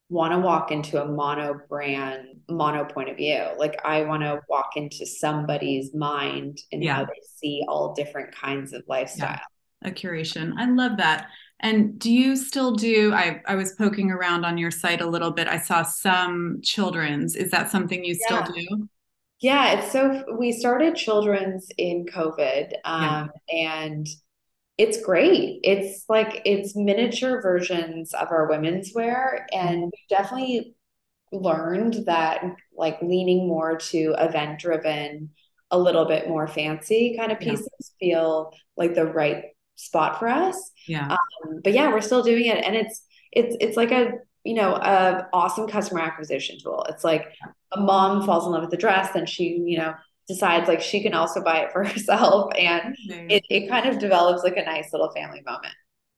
want 0.08 0.32
to 0.32 0.38
walk 0.38 0.70
into 0.70 1.02
a 1.02 1.06
mono 1.06 1.60
brand, 1.68 2.40
mono 2.48 2.84
point 2.84 3.08
of 3.08 3.16
view. 3.16 3.44
Like 3.58 3.78
I 3.84 4.02
want 4.02 4.22
to 4.22 4.40
walk 4.48 4.76
into 4.76 5.04
somebody's 5.04 5.94
mind 5.94 6.60
and 6.72 6.82
yeah. 6.82 6.94
how 6.94 7.04
they 7.04 7.20
see 7.36 7.64
all 7.68 7.92
different 7.92 8.34
kinds 8.34 8.72
of 8.72 8.82
lifestyle. 8.88 9.40
Yeah. 9.82 9.88
A 9.90 9.92
curation. 9.92 10.54
I 10.56 10.66
love 10.66 10.96
that. 10.96 11.28
And 11.60 11.98
do 11.98 12.12
you 12.12 12.36
still 12.36 12.72
do? 12.72 13.12
I, 13.12 13.40
I 13.46 13.56
was 13.56 13.74
poking 13.74 14.10
around 14.10 14.44
on 14.44 14.58
your 14.58 14.70
site 14.70 15.00
a 15.00 15.06
little 15.06 15.32
bit. 15.32 15.48
I 15.48 15.58
saw 15.58 15.82
some 15.82 16.60
children's. 16.62 17.34
Is 17.34 17.50
that 17.50 17.70
something 17.70 18.04
you 18.04 18.16
yeah. 18.28 18.44
still 18.44 18.54
do? 18.54 18.88
Yeah, 19.40 19.78
it's 19.78 19.92
so 19.92 20.24
we 20.36 20.52
started 20.52 20.96
children's 20.96 21.68
in 21.78 22.06
COVID, 22.06 22.72
um, 22.84 23.30
yeah. 23.48 23.72
and 23.72 24.06
it's 24.78 25.00
great. 25.00 25.60
It's 25.62 26.04
like 26.08 26.42
it's 26.44 26.74
miniature 26.74 27.40
versions 27.40 28.14
of 28.14 28.28
our 28.30 28.48
women's 28.48 28.92
wear, 28.94 29.46
and 29.52 29.82
we 29.82 29.92
definitely 30.08 30.74
learned 31.32 32.06
that 32.06 32.42
like 32.76 33.00
leaning 33.02 33.46
more 33.46 33.76
to 33.76 34.14
event 34.18 34.58
driven, 34.58 35.30
a 35.70 35.78
little 35.78 36.06
bit 36.06 36.28
more 36.28 36.48
fancy 36.48 37.16
kind 37.16 37.30
of 37.30 37.38
pieces 37.38 37.68
yeah. 38.00 38.08
feel 38.08 38.52
like 38.76 38.94
the 38.94 39.06
right 39.06 39.44
spot 39.78 40.18
for 40.18 40.28
us. 40.28 40.70
Yeah. 40.86 41.12
Um, 41.12 41.60
but 41.62 41.72
yeah, 41.72 41.88
we're 41.88 42.02
still 42.02 42.22
doing 42.22 42.46
it, 42.46 42.64
and 42.64 42.76
it's 42.76 43.02
it's 43.32 43.56
it's 43.60 43.76
like 43.76 43.92
a 43.92 44.12
you 44.44 44.54
know 44.54 44.74
a 44.74 45.26
awesome 45.32 45.68
customer 45.68 46.00
acquisition 46.00 46.58
tool. 46.62 46.84
It's 46.88 47.04
like 47.04 47.26
a 47.72 47.80
mom 47.80 48.26
falls 48.26 48.44
in 48.44 48.52
love 48.52 48.62
with 48.62 48.70
the 48.70 48.76
dress, 48.76 49.14
and 49.14 49.28
she 49.28 49.62
you 49.64 49.78
know 49.78 49.94
decides 50.26 50.68
like 50.68 50.82
she 50.82 51.02
can 51.02 51.14
also 51.14 51.42
buy 51.42 51.60
it 51.60 51.72
for 51.72 51.84
herself, 51.88 52.52
and 52.58 52.94
it 53.08 53.42
it 53.48 53.68
kind 53.68 53.88
of 53.88 53.98
develops 53.98 54.42
like 54.42 54.56
a 54.56 54.64
nice 54.64 54.92
little 54.92 55.10
family 55.12 55.42
moment. 55.46 55.74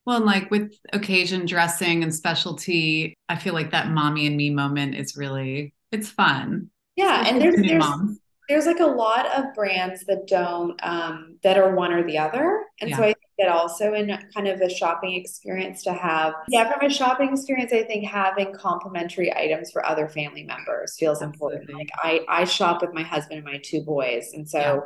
Well, 0.06 0.16
and 0.16 0.26
like 0.26 0.50
with 0.50 0.72
occasion 0.92 1.44
dressing 1.46 2.02
and 2.02 2.14
specialty, 2.14 3.14
I 3.28 3.36
feel 3.36 3.52
like 3.52 3.70
that 3.70 3.90
mommy 3.90 4.26
and 4.26 4.36
me 4.36 4.50
moment 4.50 4.94
is 4.94 5.16
really 5.16 5.74
it's 5.92 6.08
fun. 6.08 6.70
Yeah, 6.96 7.24
and 7.26 7.40
there's 7.40 7.56
there's, 7.56 7.84
there's 8.48 8.66
like 8.66 8.80
a 8.80 8.86
lot 8.86 9.26
of 9.38 9.54
brands 9.54 10.04
that 10.06 10.26
don't 10.26 10.78
um 10.82 11.36
that 11.42 11.58
are 11.58 11.74
one 11.74 11.92
or 11.92 12.04
the 12.04 12.18
other, 12.18 12.64
and 12.80 12.90
yeah. 12.90 12.96
so 12.96 13.02
I 13.04 13.14
that 13.40 13.48
also 13.48 13.94
in 13.94 14.16
kind 14.34 14.46
of 14.46 14.60
a 14.60 14.68
shopping 14.68 15.14
experience 15.14 15.82
to 15.84 15.92
have. 15.92 16.34
Yeah, 16.48 16.70
from 16.70 16.86
a 16.86 16.92
shopping 16.92 17.32
experience, 17.32 17.72
I 17.72 17.84
think 17.84 18.06
having 18.06 18.52
complementary 18.52 19.34
items 19.34 19.70
for 19.70 19.84
other 19.84 20.08
family 20.08 20.44
members 20.44 20.96
feels 20.98 21.22
Absolutely. 21.22 21.56
important. 21.56 21.78
Like 21.78 21.90
I, 22.02 22.20
I 22.28 22.44
shop 22.44 22.82
with 22.82 22.92
my 22.92 23.02
husband 23.02 23.38
and 23.38 23.44
my 23.44 23.60
two 23.64 23.82
boys. 23.82 24.30
And 24.34 24.48
so 24.48 24.58
yeah. 24.58 24.80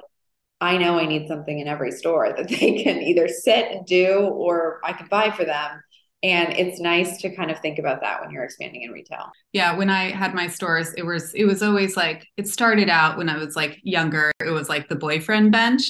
I 0.60 0.76
know 0.76 0.98
I 0.98 1.06
need 1.06 1.26
something 1.26 1.58
in 1.58 1.66
every 1.66 1.90
store 1.90 2.32
that 2.36 2.48
they 2.48 2.82
can 2.82 3.02
either 3.02 3.28
sit 3.28 3.72
and 3.72 3.84
do 3.84 4.20
or 4.20 4.80
I 4.84 4.92
can 4.92 5.08
buy 5.08 5.30
for 5.30 5.44
them. 5.44 5.82
And 6.22 6.54
it's 6.54 6.80
nice 6.80 7.20
to 7.20 7.34
kind 7.34 7.50
of 7.50 7.58
think 7.58 7.78
about 7.78 8.00
that 8.00 8.22
when 8.22 8.30
you're 8.30 8.44
expanding 8.44 8.82
in 8.82 8.92
retail. 8.92 9.30
Yeah, 9.52 9.76
when 9.76 9.90
I 9.90 10.10
had 10.10 10.32
my 10.32 10.46
stores, 10.46 10.94
it 10.94 11.04
was 11.04 11.34
it 11.34 11.44
was 11.44 11.62
always 11.62 11.98
like 11.98 12.26
it 12.38 12.48
started 12.48 12.88
out 12.88 13.18
when 13.18 13.28
I 13.28 13.36
was 13.36 13.56
like 13.56 13.78
younger, 13.82 14.32
it 14.40 14.50
was 14.50 14.70
like 14.70 14.88
the 14.88 14.96
boyfriend 14.96 15.52
bench 15.52 15.82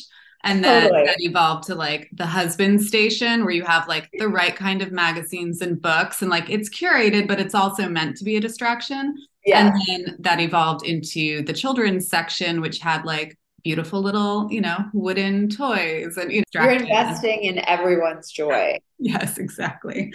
and 0.45 0.63
then 0.63 0.83
totally. 0.83 1.07
that 1.07 1.17
evolved 1.21 1.65
to 1.65 1.75
like 1.75 2.09
the 2.13 2.27
husband 2.27 2.83
station 2.83 3.45
where 3.45 3.55
you 3.55 3.65
have 3.65 3.89
like 3.89 4.09
the 4.19 4.29
right 4.29 4.55
kind 4.55 4.83
of 4.83 4.93
magazines 4.93 5.61
and 5.63 5.81
books 5.81 6.21
and 6.23 6.31
like 6.31 6.49
it's 6.51 6.69
curated 6.69 7.27
but 7.27 7.41
it's 7.41 7.55
also 7.55 7.89
meant 7.89 8.17
to 8.19 8.25
be 8.25 8.37
a 8.37 8.41
distraction. 8.41 9.17
Yeah. 9.47 9.67
and 9.67 10.07
then 10.07 10.17
that 10.21 10.41
evolved 10.41 10.87
into 10.87 11.43
the 11.43 11.53
children's 11.53 12.09
section 12.09 12.61
which 12.63 12.79
had 12.79 13.05
like 13.05 13.37
beautiful 13.63 14.01
little 14.01 14.47
you 14.51 14.61
know 14.61 14.79
wooden 14.93 15.49
toys 15.49 16.17
and 16.17 16.31
you 16.31 16.43
know, 16.55 16.63
you're 16.63 16.73
investing 16.73 17.43
in 17.43 17.59
everyone's 17.67 18.31
joy. 18.31 18.79
Yes 18.99 19.39
exactly. 19.39 20.15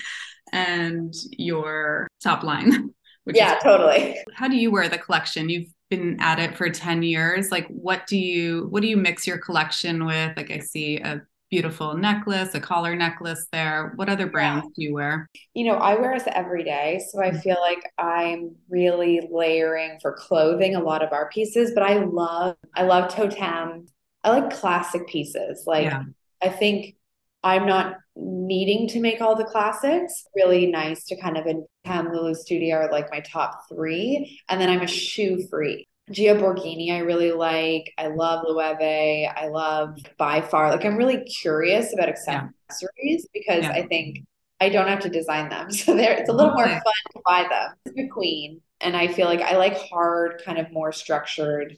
And 0.51 1.13
your 1.31 2.07
top 2.23 2.43
line 2.43 2.91
yeah 3.25 3.57
is- 3.57 3.63
totally. 3.63 4.17
How 4.33 4.47
do 4.47 4.55
you 4.55 4.71
wear 4.71 4.87
the 4.87 4.97
collection? 4.97 5.49
You've 5.49 5.67
been 5.89 6.17
at 6.19 6.39
it 6.39 6.55
for 6.55 6.69
10 6.69 7.03
years 7.03 7.51
like 7.51 7.67
what 7.67 8.05
do 8.07 8.17
you 8.17 8.67
what 8.69 8.81
do 8.81 8.87
you 8.87 8.97
mix 8.97 9.25
your 9.25 9.37
collection 9.37 10.05
with? 10.05 10.37
Like 10.37 10.51
i 10.51 10.59
see 10.59 10.97
a 10.97 11.21
beautiful 11.49 11.97
necklace 11.97 12.53
a 12.53 12.59
collar 12.59 12.95
necklace 12.95 13.47
there. 13.51 13.93
What 13.95 14.07
other 14.07 14.27
brands 14.27 14.67
do 14.75 14.83
you 14.83 14.93
wear? 14.93 15.27
You 15.53 15.65
know 15.65 15.75
i 15.77 15.95
wear 15.95 16.17
this 16.17 16.27
every 16.31 16.63
day 16.63 17.01
so 17.11 17.21
i 17.21 17.29
mm-hmm. 17.29 17.39
feel 17.39 17.57
like 17.59 17.91
i'm 17.97 18.55
really 18.69 19.27
layering 19.31 19.97
for 20.01 20.13
clothing 20.13 20.75
a 20.75 20.83
lot 20.83 21.03
of 21.03 21.11
our 21.11 21.29
pieces 21.29 21.71
but 21.73 21.83
i 21.83 21.97
love 21.97 22.55
i 22.75 22.83
love 22.83 23.11
Toteme. 23.11 23.87
I 24.23 24.29
like 24.31 24.51
classic 24.51 25.07
pieces 25.07 25.63
like 25.65 25.85
yeah. 25.85 26.03
i 26.41 26.49
think 26.49 26.95
I'm 27.43 27.65
not 27.65 27.95
needing 28.15 28.87
to 28.89 28.99
make 28.99 29.21
all 29.21 29.35
the 29.35 29.45
classics. 29.45 30.25
Really 30.35 30.67
nice 30.67 31.05
to 31.05 31.19
kind 31.21 31.37
of 31.37 31.45
in 31.45 31.65
Lulu 31.85 32.35
Studio 32.35 32.77
are 32.77 32.91
like 32.91 33.09
my 33.11 33.21
top 33.21 33.61
three. 33.69 34.39
And 34.49 34.59
then 34.59 34.69
I'm 34.69 34.81
a 34.81 34.87
shoe 34.87 35.47
freak. 35.49 35.87
Gia 36.11 36.35
Borghini, 36.35 36.91
I 36.91 36.99
really 36.99 37.31
like. 37.31 37.93
I 37.97 38.07
love 38.07 38.43
Loewe. 38.45 39.31
I 39.35 39.47
love 39.47 39.97
by 40.17 40.41
far. 40.41 40.71
Like 40.71 40.83
I'm 40.83 40.97
really 40.97 41.23
curious 41.23 41.93
about 41.93 42.09
accessories 42.09 42.57
yeah. 43.01 43.17
because 43.33 43.63
yeah. 43.63 43.71
I 43.71 43.87
think 43.87 44.25
I 44.59 44.69
don't 44.69 44.87
have 44.87 45.01
to 45.01 45.09
design 45.09 45.49
them. 45.49 45.71
So 45.71 45.95
there 45.95 46.13
it's 46.13 46.29
a 46.29 46.33
little 46.33 46.53
more 46.53 46.65
fun 46.65 46.79
to 46.81 47.21
buy 47.25 47.47
them. 47.49 47.93
It's 47.95 48.13
queen. 48.13 48.61
And 48.81 48.97
I 48.97 49.07
feel 49.07 49.27
like 49.27 49.41
I 49.41 49.57
like 49.57 49.77
hard, 49.77 50.41
kind 50.43 50.57
of 50.57 50.71
more 50.71 50.91
structured 50.91 51.77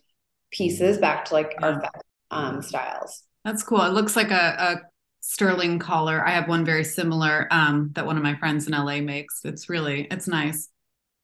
pieces 0.51 0.97
back 0.97 1.25
to 1.25 1.33
like 1.33 1.55
yeah. 1.59 1.67
our 1.67 1.91
um, 2.31 2.61
styles. 2.61 3.23
That's 3.43 3.63
cool. 3.63 3.81
It 3.81 3.93
looks 3.93 4.15
like 4.15 4.31
a, 4.31 4.55
a 4.59 4.90
sterling 5.21 5.79
collar. 5.79 6.25
I 6.25 6.31
have 6.31 6.47
one 6.47 6.65
very 6.65 6.83
similar 6.83 7.47
um, 7.51 7.91
that 7.93 8.05
one 8.05 8.17
of 8.17 8.23
my 8.23 8.35
friends 8.35 8.67
in 8.67 8.73
LA 8.73 9.01
makes. 9.01 9.45
It's 9.45 9.69
really, 9.69 10.07
it's 10.11 10.27
nice. 10.27 10.69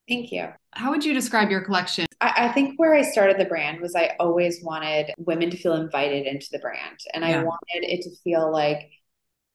Thank 0.08 0.32
you. 0.32 0.48
How 0.72 0.92
would 0.92 1.04
you 1.04 1.14
describe 1.14 1.50
your 1.50 1.62
collection? 1.62 2.06
I, 2.22 2.46
I, 2.46 2.52
think 2.54 2.80
where 2.80 2.96
I 2.96 3.02
started 3.02 3.38
the 3.38 3.46
brand 3.46 3.82
was 3.82 3.94
I 3.94 4.16
always 4.20 4.64
wanted 4.64 5.12
women 5.18 5.50
to 5.50 5.58
feel 5.58 5.74
invited 5.74 6.26
into 6.26 6.48
the 6.52 6.60
brand. 6.60 6.98
And 7.14 7.26
I 7.26 7.44
wanted 7.44 7.84
it 7.84 8.04
to 8.04 8.16
feel 8.24 8.50
like 8.52 8.90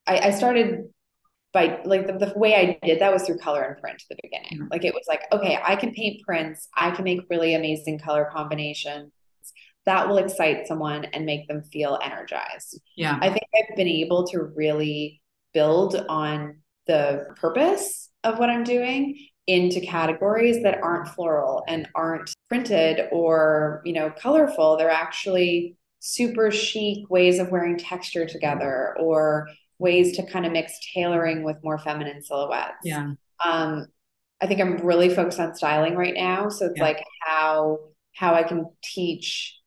I, 0.06 0.18
I 0.18 0.30
started 0.30 0.90
by 1.52 1.80
like 1.84 2.06
the, 2.06 2.26
the, 2.26 2.38
way 2.38 2.54
I 2.54 2.86
did 2.86 3.00
that 3.00 3.12
was 3.12 3.24
through 3.24 3.38
color 3.38 3.62
and 3.62 3.80
print 3.80 4.02
at 4.02 4.16
the 4.16 4.20
beginning. 4.22 4.68
Like 4.70 4.84
it 4.84 4.94
was 4.94 5.04
like, 5.08 5.22
okay, 5.32 5.58
I 5.62 5.76
can 5.76 5.92
paint 5.92 6.22
prints, 6.22 6.68
I 6.76 6.90
can 6.90 7.04
make 7.04 7.20
really 7.30 7.54
amazing 7.54 7.98
color 7.98 8.28
combinations. 8.32 9.12
That 9.84 10.08
will 10.08 10.18
excite 10.18 10.66
someone 10.66 11.06
and 11.06 11.26
make 11.26 11.48
them 11.48 11.62
feel 11.62 11.98
energized. 12.02 12.80
Yeah. 12.96 13.18
I 13.20 13.28
think 13.28 13.42
I've 13.54 13.76
been 13.76 13.88
able 13.88 14.26
to 14.28 14.42
really 14.42 15.20
build 15.52 15.96
on 16.08 16.58
the 16.86 17.26
purpose 17.36 18.10
of 18.24 18.38
what 18.38 18.50
I'm 18.50 18.64
doing 18.64 19.28
into 19.46 19.80
categories 19.80 20.62
that 20.62 20.80
aren't 20.82 21.08
floral 21.08 21.64
and 21.66 21.88
aren't 21.94 22.32
printed 22.48 23.08
or, 23.10 23.82
you 23.84 23.92
know, 23.92 24.10
colorful. 24.10 24.76
They're 24.76 24.90
actually 24.90 25.76
super 25.98 26.50
chic 26.50 27.08
ways 27.10 27.38
of 27.38 27.50
wearing 27.50 27.76
texture 27.76 28.26
together 28.26 28.96
or 29.00 29.48
ways 29.78 30.16
to 30.16 30.26
kind 30.26 30.46
of 30.46 30.52
mix 30.52 30.78
tailoring 30.94 31.42
with 31.42 31.56
more 31.62 31.78
feminine 31.78 32.22
silhouettes. 32.22 32.74
Yeah. 32.84 33.12
Um, 33.44 33.86
I 34.40 34.46
think 34.46 34.60
I'm 34.60 34.76
really 34.78 35.08
focused 35.08 35.40
on 35.40 35.54
styling 35.54 35.96
right 35.96 36.14
now. 36.14 36.48
So 36.48 36.66
it's 36.66 36.78
yeah. 36.78 36.84
like 36.84 37.04
how 37.20 37.78
how 38.14 38.34
I 38.34 38.42
can 38.42 38.66
teach 38.82 39.58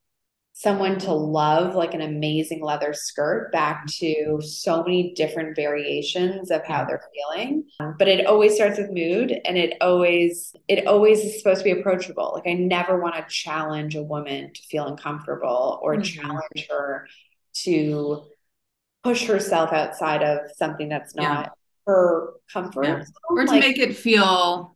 someone 0.65 0.97
to 0.97 1.13
love 1.13 1.75
like 1.75 1.93
an 1.93 2.01
amazing 2.01 2.59
leather 2.59 2.91
skirt 2.91 3.51
back 3.51 3.85
to 3.85 4.41
so 4.41 4.81
many 4.81 5.13
different 5.13 5.55
variations 5.55 6.49
of 6.49 6.65
how 6.65 6.83
they're 6.83 7.03
feeling 7.13 7.63
but 7.99 8.07
it 8.07 8.25
always 8.25 8.55
starts 8.55 8.79
with 8.79 8.89
mood 8.89 9.31
and 9.45 9.59
it 9.59 9.77
always 9.79 10.55
it 10.67 10.87
always 10.87 11.19
is 11.19 11.37
supposed 11.37 11.59
to 11.59 11.71
be 11.71 11.79
approachable 11.79 12.31
like 12.33 12.51
i 12.51 12.53
never 12.53 12.99
want 12.99 13.13
to 13.13 13.23
challenge 13.29 13.95
a 13.95 14.01
woman 14.01 14.51
to 14.53 14.61
feel 14.63 14.87
uncomfortable 14.87 15.79
or 15.83 15.93
mm-hmm. 15.93 16.01
challenge 16.01 16.67
her 16.67 17.07
to 17.53 18.23
push 19.03 19.27
herself 19.27 19.71
outside 19.71 20.23
of 20.23 20.39
something 20.57 20.89
that's 20.89 21.13
not 21.13 21.45
yeah. 21.45 21.49
her 21.85 22.33
comfort 22.51 22.85
yeah. 22.85 23.03
or 23.29 23.45
to 23.45 23.51
like, 23.51 23.59
make 23.59 23.77
it 23.77 23.95
feel 23.95 24.74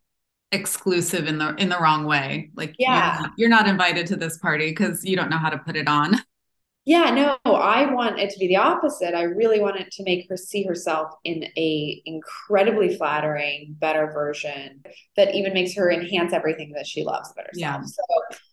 exclusive 0.51 1.27
in 1.27 1.38
the 1.38 1.56
in 1.56 1.70
the 1.70 1.79
wrong 1.79 2.06
way. 2.06 2.50
Like 2.56 2.75
yeah. 2.79 3.13
you're 3.13 3.22
not, 3.22 3.32
you're 3.38 3.50
not 3.50 3.68
invited 3.68 4.08
to 4.08 4.15
this 4.15 4.38
party 4.38 4.70
because 4.70 5.06
you 5.06 5.15
don't 5.15 5.29
know 5.29 5.38
how 5.38 5.50
to 5.50 5.58
put 5.58 5.75
it 5.75 5.88
on. 5.88 6.15
Yeah 6.86 7.12
no 7.12 7.38
i 7.46 7.94
want 7.94 8.18
it 8.20 8.32
to 8.32 8.39
be 8.39 8.48
the 8.48 8.56
opposite. 8.56 9.13
I 9.13 9.24
really 9.24 9.60
want 9.60 9.79
it 9.79 9.91
to 9.91 10.03
make 10.03 10.27
her 10.27 10.36
see 10.38 10.63
herself 10.63 11.12
in 11.24 11.44
a 11.56 12.01
incredibly 12.06 12.96
flattering 12.96 13.75
better 13.77 14.10
version 14.12 14.82
that 15.15 15.36
even 15.36 15.53
makes 15.53 15.75
her 15.75 15.91
enhance 15.91 16.34
everything 16.34 16.72
that 16.75 16.88
she 16.88 17.03
loves 17.03 17.32
about 17.32 17.48
herself. 17.48 17.84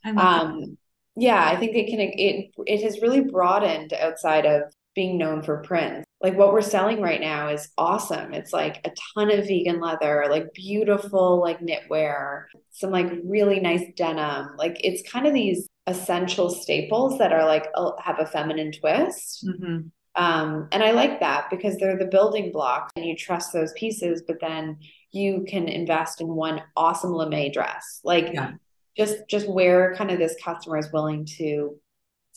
Yeah. 0.04 0.12
so 0.12 0.20
um 0.20 0.76
yeah 1.14 1.46
i 1.46 1.56
think 1.56 1.76
it 1.76 1.86
can 1.88 2.00
it 2.00 2.50
it 2.66 2.82
has 2.82 3.00
really 3.00 3.22
broadened 3.22 3.94
outside 3.94 4.44
of 4.44 4.64
being 4.96 5.18
known 5.18 5.42
for 5.42 5.58
prints. 5.58 6.05
Like 6.20 6.36
what 6.36 6.52
we're 6.52 6.62
selling 6.62 7.02
right 7.02 7.20
now 7.20 7.48
is 7.48 7.68
awesome. 7.76 8.32
It's 8.32 8.52
like 8.52 8.80
a 8.86 8.92
ton 9.14 9.30
of 9.30 9.46
vegan 9.46 9.80
leather, 9.80 10.26
like 10.30 10.52
beautiful 10.54 11.40
like 11.40 11.60
knitwear, 11.60 12.44
some 12.70 12.90
like 12.90 13.12
really 13.24 13.60
nice 13.60 13.84
denim. 13.96 14.56
Like 14.56 14.78
it's 14.82 15.08
kind 15.10 15.26
of 15.26 15.34
these 15.34 15.68
essential 15.86 16.48
staples 16.50 17.18
that 17.18 17.32
are 17.32 17.44
like 17.44 17.66
have 18.02 18.18
a 18.18 18.26
feminine 18.26 18.72
twist. 18.72 19.46
Mm-hmm. 19.46 19.88
Um, 20.16 20.68
and 20.72 20.82
I 20.82 20.92
like 20.92 21.20
that 21.20 21.48
because 21.50 21.76
they're 21.76 21.98
the 21.98 22.06
building 22.06 22.50
blocks 22.50 22.92
and 22.96 23.04
you 23.04 23.14
trust 23.14 23.52
those 23.52 23.72
pieces, 23.74 24.22
but 24.26 24.40
then 24.40 24.78
you 25.12 25.44
can 25.46 25.68
invest 25.68 26.22
in 26.22 26.28
one 26.28 26.62
awesome 26.76 27.12
lame 27.12 27.52
dress. 27.52 28.00
Like 28.02 28.30
yeah. 28.32 28.52
just 28.96 29.28
just 29.28 29.48
where 29.48 29.94
kind 29.94 30.10
of 30.10 30.18
this 30.18 30.34
customer 30.42 30.78
is 30.78 30.90
willing 30.92 31.26
to 31.36 31.78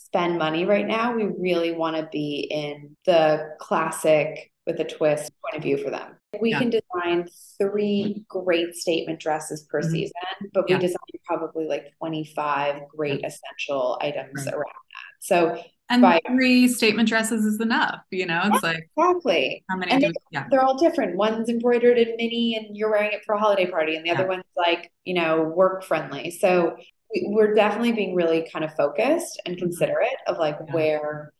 spend 0.09 0.39
money 0.39 0.65
right 0.65 0.87
now, 0.87 1.13
we 1.15 1.25
really 1.25 1.71
want 1.71 1.95
to 1.95 2.07
be 2.11 2.47
in 2.49 2.95
the 3.05 3.55
classic 3.59 4.51
with 4.65 4.79
a 4.79 4.83
twist 4.83 5.31
point 5.43 5.57
of 5.57 5.63
view 5.63 5.77
for 5.77 5.89
them. 5.89 6.15
We 6.39 6.51
yeah. 6.51 6.59
can 6.59 6.69
design 6.69 7.27
three 7.59 8.23
great 8.27 8.75
statement 8.75 9.19
dresses 9.19 9.63
per 9.69 9.81
mm-hmm. 9.81 9.91
season, 9.91 10.51
but 10.53 10.65
we 10.67 10.73
yeah. 10.73 10.79
design 10.79 10.97
probably 11.25 11.65
like 11.67 11.93
25 11.97 12.81
great 12.95 13.23
essential 13.25 13.97
items 14.01 14.45
right. 14.45 14.53
around 14.53 14.65
that. 14.65 15.21
So 15.21 15.63
and 15.91 16.03
by, 16.03 16.21
three 16.27 16.67
statement 16.67 17.09
dresses 17.09 17.45
is 17.45 17.59
enough, 17.59 18.01
you 18.11 18.27
know. 18.27 18.41
It's 18.45 18.61
yeah, 18.61 18.69
like 18.69 18.89
exactly 18.95 19.63
how 19.69 19.77
many? 19.77 19.91
And 19.91 20.01
do, 20.01 20.07
they, 20.07 20.13
yeah, 20.31 20.45
they're 20.51 20.61
all 20.61 20.77
different. 20.77 21.15
One's 21.15 21.49
embroidered 21.49 21.97
in 21.97 22.15
mini, 22.15 22.55
and 22.55 22.77
you're 22.77 22.91
wearing 22.91 23.11
it 23.11 23.21
for 23.25 23.33
a 23.33 23.39
holiday 23.39 23.65
party, 23.65 23.95
and 23.95 24.05
the 24.05 24.09
yeah. 24.09 24.19
other 24.19 24.27
one's 24.27 24.43
like 24.55 24.91
you 25.03 25.15
know 25.15 25.41
work 25.41 25.83
friendly. 25.83 26.29
So 26.29 26.77
we're 27.23 27.53
definitely 27.53 27.91
being 27.91 28.15
really 28.15 28.47
kind 28.51 28.63
of 28.63 28.73
focused 28.75 29.41
and 29.45 29.55
mm-hmm. 29.55 29.65
considerate 29.65 30.07
of 30.27 30.37
like 30.37 30.57
yeah. 30.67 30.73
where 30.73 31.33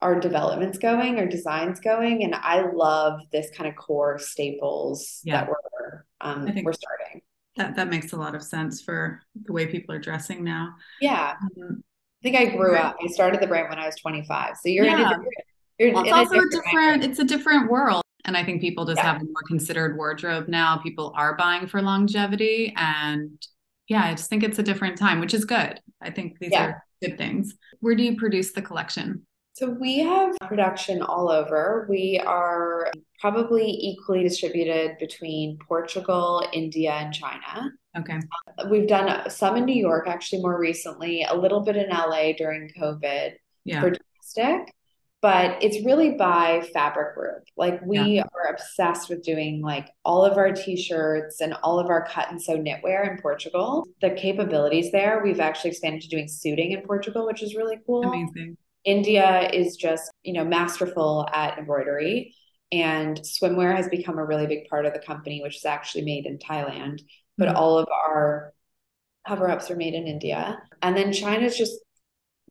our 0.00 0.18
development's 0.20 0.78
going, 0.78 1.18
our 1.18 1.26
design's 1.26 1.80
going, 1.80 2.22
and 2.22 2.34
I 2.34 2.70
love 2.70 3.20
this 3.32 3.50
kind 3.56 3.68
of 3.68 3.76
core 3.76 4.18
staples 4.18 5.20
yeah. 5.24 5.40
that 5.40 5.48
we're 5.48 6.04
um, 6.20 6.44
we're 6.64 6.72
starting. 6.72 7.22
That 7.56 7.76
that 7.76 7.88
makes 7.88 8.12
a 8.12 8.16
lot 8.16 8.34
of 8.34 8.42
sense 8.42 8.82
for 8.82 9.20
the 9.44 9.52
way 9.52 9.66
people 9.66 9.94
are 9.94 9.98
dressing 9.98 10.44
now. 10.44 10.74
Yeah, 11.00 11.34
um, 11.60 11.82
I 12.22 12.22
think 12.22 12.36
I 12.36 12.56
grew 12.56 12.76
up. 12.76 12.96
I 13.02 13.08
started 13.08 13.40
the 13.40 13.46
brand 13.46 13.68
when 13.70 13.78
I 13.78 13.86
was 13.86 13.96
25, 13.96 14.56
so 14.56 14.68
you're 14.68 14.84
yeah. 14.84 14.94
in 14.94 15.00
a 15.00 15.08
different. 15.08 15.28
You're 15.78 15.94
well, 15.94 16.04
it's 16.04 16.12
also 16.12 16.38
a 16.38 16.48
different. 16.50 16.64
Different 16.64 17.04
it's 17.04 17.18
a 17.18 17.24
different 17.24 17.70
world. 17.70 18.02
And 18.24 18.36
I 18.36 18.44
think 18.44 18.60
people 18.60 18.84
just 18.84 18.98
yeah. 18.98 19.12
have 19.12 19.22
a 19.22 19.24
more 19.24 19.42
considered 19.46 19.96
wardrobe 19.96 20.48
now. 20.48 20.76
People 20.76 21.14
are 21.16 21.34
buying 21.36 21.66
for 21.66 21.80
longevity 21.80 22.74
and 22.76 23.30
yeah, 23.88 24.04
I 24.04 24.14
just 24.14 24.28
think 24.28 24.42
it's 24.42 24.58
a 24.58 24.62
different 24.62 24.98
time, 24.98 25.20
which 25.20 25.34
is 25.34 25.44
good. 25.44 25.80
I 26.00 26.10
think 26.10 26.38
these 26.38 26.52
yeah. 26.52 26.64
are 26.64 26.84
good 27.02 27.18
things. 27.18 27.54
Where 27.80 27.94
do 27.94 28.02
you 28.02 28.16
produce 28.16 28.52
the 28.52 28.62
collection? 28.62 29.26
So 29.54 29.68
we 29.68 29.98
have 29.98 30.36
production 30.42 31.02
all 31.02 31.30
over. 31.30 31.86
We 31.90 32.22
are 32.24 32.92
probably 33.20 33.68
equally 33.68 34.22
distributed 34.22 34.96
between 34.98 35.58
Portugal, 35.66 36.46
India, 36.52 36.92
and 36.92 37.12
China. 37.12 37.72
Okay. 37.98 38.20
we've 38.70 38.86
done 38.86 39.28
some 39.28 39.56
in 39.56 39.64
New 39.64 39.74
York, 39.74 40.06
actually, 40.06 40.42
more 40.42 40.60
recently, 40.60 41.24
a 41.28 41.34
little 41.34 41.60
bit 41.60 41.74
in 41.74 41.88
LA 41.88 42.32
during 42.36 42.70
COVID 42.78 43.32
yeah. 43.64 43.80
for 43.80 43.90
domestic 43.90 44.72
but 45.20 45.62
it's 45.62 45.84
really 45.84 46.12
by 46.12 46.62
fabric 46.72 47.14
group. 47.14 47.44
Like 47.56 47.80
we 47.84 47.98
yeah. 47.98 48.22
are 48.34 48.52
obsessed 48.52 49.08
with 49.08 49.22
doing 49.22 49.60
like 49.62 49.90
all 50.04 50.24
of 50.24 50.36
our 50.38 50.52
t-shirts 50.52 51.40
and 51.40 51.54
all 51.62 51.80
of 51.80 51.88
our 51.88 52.06
cut 52.06 52.30
and 52.30 52.40
sew 52.40 52.56
knitwear 52.56 53.10
in 53.10 53.20
Portugal. 53.20 53.84
The 54.00 54.10
capabilities 54.10 54.92
there, 54.92 55.20
we've 55.22 55.40
actually 55.40 55.70
expanded 55.70 56.02
to 56.02 56.08
doing 56.08 56.28
suiting 56.28 56.72
in 56.72 56.82
Portugal, 56.82 57.26
which 57.26 57.42
is 57.42 57.56
really 57.56 57.78
cool. 57.86 58.04
Amazing. 58.04 58.56
India 58.84 59.50
is 59.52 59.76
just, 59.76 60.10
you 60.22 60.32
know, 60.32 60.44
masterful 60.44 61.28
at 61.32 61.58
embroidery 61.58 62.34
and 62.70 63.18
swimwear 63.18 63.74
has 63.74 63.88
become 63.88 64.18
a 64.18 64.24
really 64.24 64.46
big 64.46 64.68
part 64.68 64.86
of 64.86 64.92
the 64.92 65.00
company, 65.00 65.42
which 65.42 65.56
is 65.56 65.64
actually 65.64 66.04
made 66.04 66.26
in 66.26 66.38
Thailand, 66.38 67.00
but 67.36 67.48
mm-hmm. 67.48 67.56
all 67.56 67.78
of 67.78 67.88
our 67.88 68.52
cover 69.26 69.50
ups 69.50 69.70
are 69.70 69.76
made 69.76 69.94
in 69.94 70.06
India. 70.06 70.58
And 70.82 70.96
then 70.96 71.12
China's 71.12 71.56
just 71.56 71.74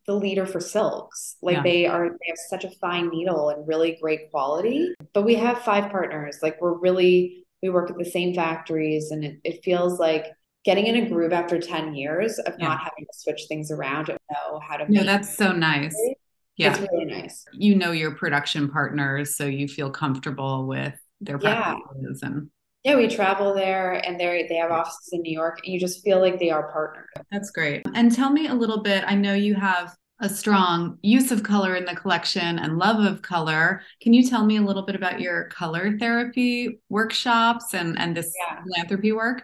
the 0.07 0.13
leader 0.13 0.45
for 0.45 0.59
silks. 0.59 1.35
Like 1.41 1.57
yeah. 1.57 1.63
they 1.63 1.85
are, 1.85 2.09
they 2.09 2.27
have 2.27 2.37
such 2.49 2.63
a 2.63 2.71
fine 2.79 3.09
needle 3.09 3.49
and 3.49 3.67
really 3.67 3.97
great 4.01 4.31
quality. 4.31 4.93
But 5.13 5.23
we 5.23 5.35
have 5.35 5.59
five 5.59 5.91
partners. 5.91 6.39
Like 6.41 6.59
we're 6.61 6.77
really, 6.77 7.45
we 7.61 7.69
work 7.69 7.91
at 7.91 7.97
the 7.97 8.05
same 8.05 8.33
factories 8.33 9.11
and 9.11 9.23
it, 9.23 9.39
it 9.43 9.63
feels 9.63 9.99
like 9.99 10.25
getting 10.63 10.87
in 10.87 10.95
a 10.95 11.09
groove 11.09 11.33
after 11.33 11.59
10 11.59 11.93
years 11.93 12.39
of 12.39 12.55
yeah. 12.57 12.69
not 12.69 12.79
having 12.79 13.05
to 13.05 13.13
switch 13.19 13.43
things 13.47 13.69
around 13.69 14.09
and 14.09 14.17
know 14.31 14.59
how 14.67 14.77
to 14.77 14.91
No, 14.91 15.03
that's 15.03 15.35
so 15.35 15.51
nice. 15.51 15.95
Yeah. 16.55 16.71
It's 16.71 16.79
really 16.79 17.05
nice. 17.05 17.45
You 17.53 17.75
know 17.75 17.91
your 17.91 18.11
production 18.11 18.69
partners, 18.69 19.35
so 19.35 19.45
you 19.45 19.67
feel 19.67 19.91
comfortable 19.91 20.65
with 20.65 20.95
their 21.21 21.37
practices 21.37 22.21
yeah. 22.21 22.29
and 22.29 22.49
yeah, 22.83 22.95
we 22.95 23.07
travel 23.07 23.53
there 23.53 23.93
and 23.93 24.19
they 24.19 24.45
they 24.47 24.55
have 24.55 24.71
offices 24.71 25.09
in 25.11 25.21
New 25.21 25.33
York 25.33 25.59
and 25.63 25.73
you 25.73 25.79
just 25.79 26.03
feel 26.03 26.21
like 26.21 26.39
they 26.39 26.51
are 26.51 26.71
partners. 26.71 27.09
That's 27.31 27.51
great. 27.51 27.85
And 27.95 28.13
tell 28.13 28.31
me 28.31 28.47
a 28.47 28.53
little 28.53 28.81
bit, 28.81 29.03
I 29.05 29.15
know 29.15 29.33
you 29.33 29.55
have 29.55 29.95
a 30.19 30.29
strong 30.29 30.97
use 31.01 31.31
of 31.31 31.43
color 31.43 31.75
in 31.75 31.85
the 31.85 31.95
collection 31.95 32.57
and 32.59 32.77
love 32.77 33.03
of 33.03 33.21
color. 33.21 33.81
Can 34.01 34.13
you 34.13 34.27
tell 34.27 34.45
me 34.45 34.57
a 34.57 34.61
little 34.61 34.83
bit 34.83 34.95
about 34.95 35.19
your 35.19 35.45
color 35.49 35.97
therapy 35.97 36.79
workshops 36.89 37.73
and, 37.73 37.99
and 37.99 38.17
this 38.17 38.33
yeah. 38.39 38.61
philanthropy 38.63 39.11
work? 39.11 39.43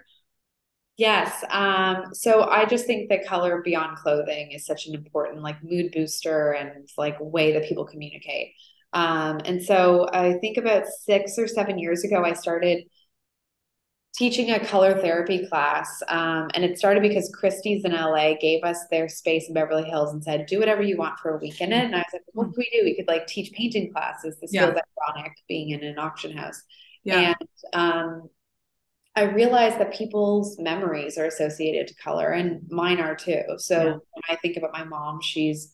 Yes. 0.97 1.43
Um, 1.49 2.13
so 2.13 2.43
I 2.43 2.65
just 2.65 2.85
think 2.85 3.09
that 3.09 3.25
color 3.25 3.61
beyond 3.63 3.97
clothing 3.97 4.51
is 4.51 4.65
such 4.65 4.87
an 4.87 4.95
important 4.95 5.41
like 5.41 5.57
mood 5.63 5.91
booster 5.91 6.53
and 6.53 6.87
like 6.97 7.17
way 7.19 7.51
that 7.53 7.67
people 7.67 7.85
communicate. 7.85 8.53
Um, 8.93 9.41
and 9.45 9.61
so 9.61 10.07
I 10.13 10.33
think 10.33 10.57
about 10.57 10.85
six 10.85 11.37
or 11.37 11.47
seven 11.47 11.79
years 11.79 12.03
ago, 12.03 12.23
I 12.23 12.33
started 12.33 12.83
teaching 14.13 14.51
a 14.51 14.63
color 14.63 14.99
therapy 15.01 15.47
class. 15.47 16.03
Um, 16.07 16.49
and 16.53 16.63
it 16.63 16.77
started 16.77 17.01
because 17.01 17.33
Christie's 17.33 17.83
in 17.83 17.93
LA 17.93 18.35
gave 18.39 18.63
us 18.63 18.77
their 18.91 19.09
space 19.09 19.47
in 19.47 19.55
Beverly 19.55 19.83
Hills 19.83 20.13
and 20.13 20.23
said, 20.23 20.45
do 20.45 20.59
whatever 20.59 20.83
you 20.83 20.97
want 20.97 21.17
for 21.17 21.35
a 21.35 21.39
week 21.39 21.59
in 21.61 21.73
it. 21.73 21.83
And 21.83 21.95
I 21.95 21.99
was 21.99 22.05
like, 22.13 22.21
what 22.33 22.47
could 22.49 22.57
we 22.57 22.69
do? 22.71 22.83
We 22.85 22.95
could 22.95 23.07
like 23.07 23.25
teach 23.25 23.51
painting 23.53 23.91
classes. 23.91 24.37
This 24.39 24.53
yeah. 24.53 24.67
feels 24.67 24.79
ironic 25.09 25.33
being 25.47 25.71
in 25.71 25.83
an 25.83 25.97
auction 25.97 26.37
house. 26.37 26.61
Yeah. 27.03 27.33
And 27.39 27.49
um, 27.73 28.29
I 29.15 29.23
realized 29.23 29.79
that 29.79 29.93
people's 29.93 30.59
memories 30.59 31.17
are 31.17 31.25
associated 31.25 31.87
to 31.87 31.95
color 31.95 32.29
and 32.29 32.61
mine 32.69 32.99
are 32.99 33.15
too. 33.15 33.41
So 33.57 33.77
yeah. 33.77 33.91
when 33.91 34.23
I 34.29 34.35
think 34.35 34.57
about 34.57 34.73
my 34.73 34.83
mom, 34.83 35.21
she's 35.21 35.73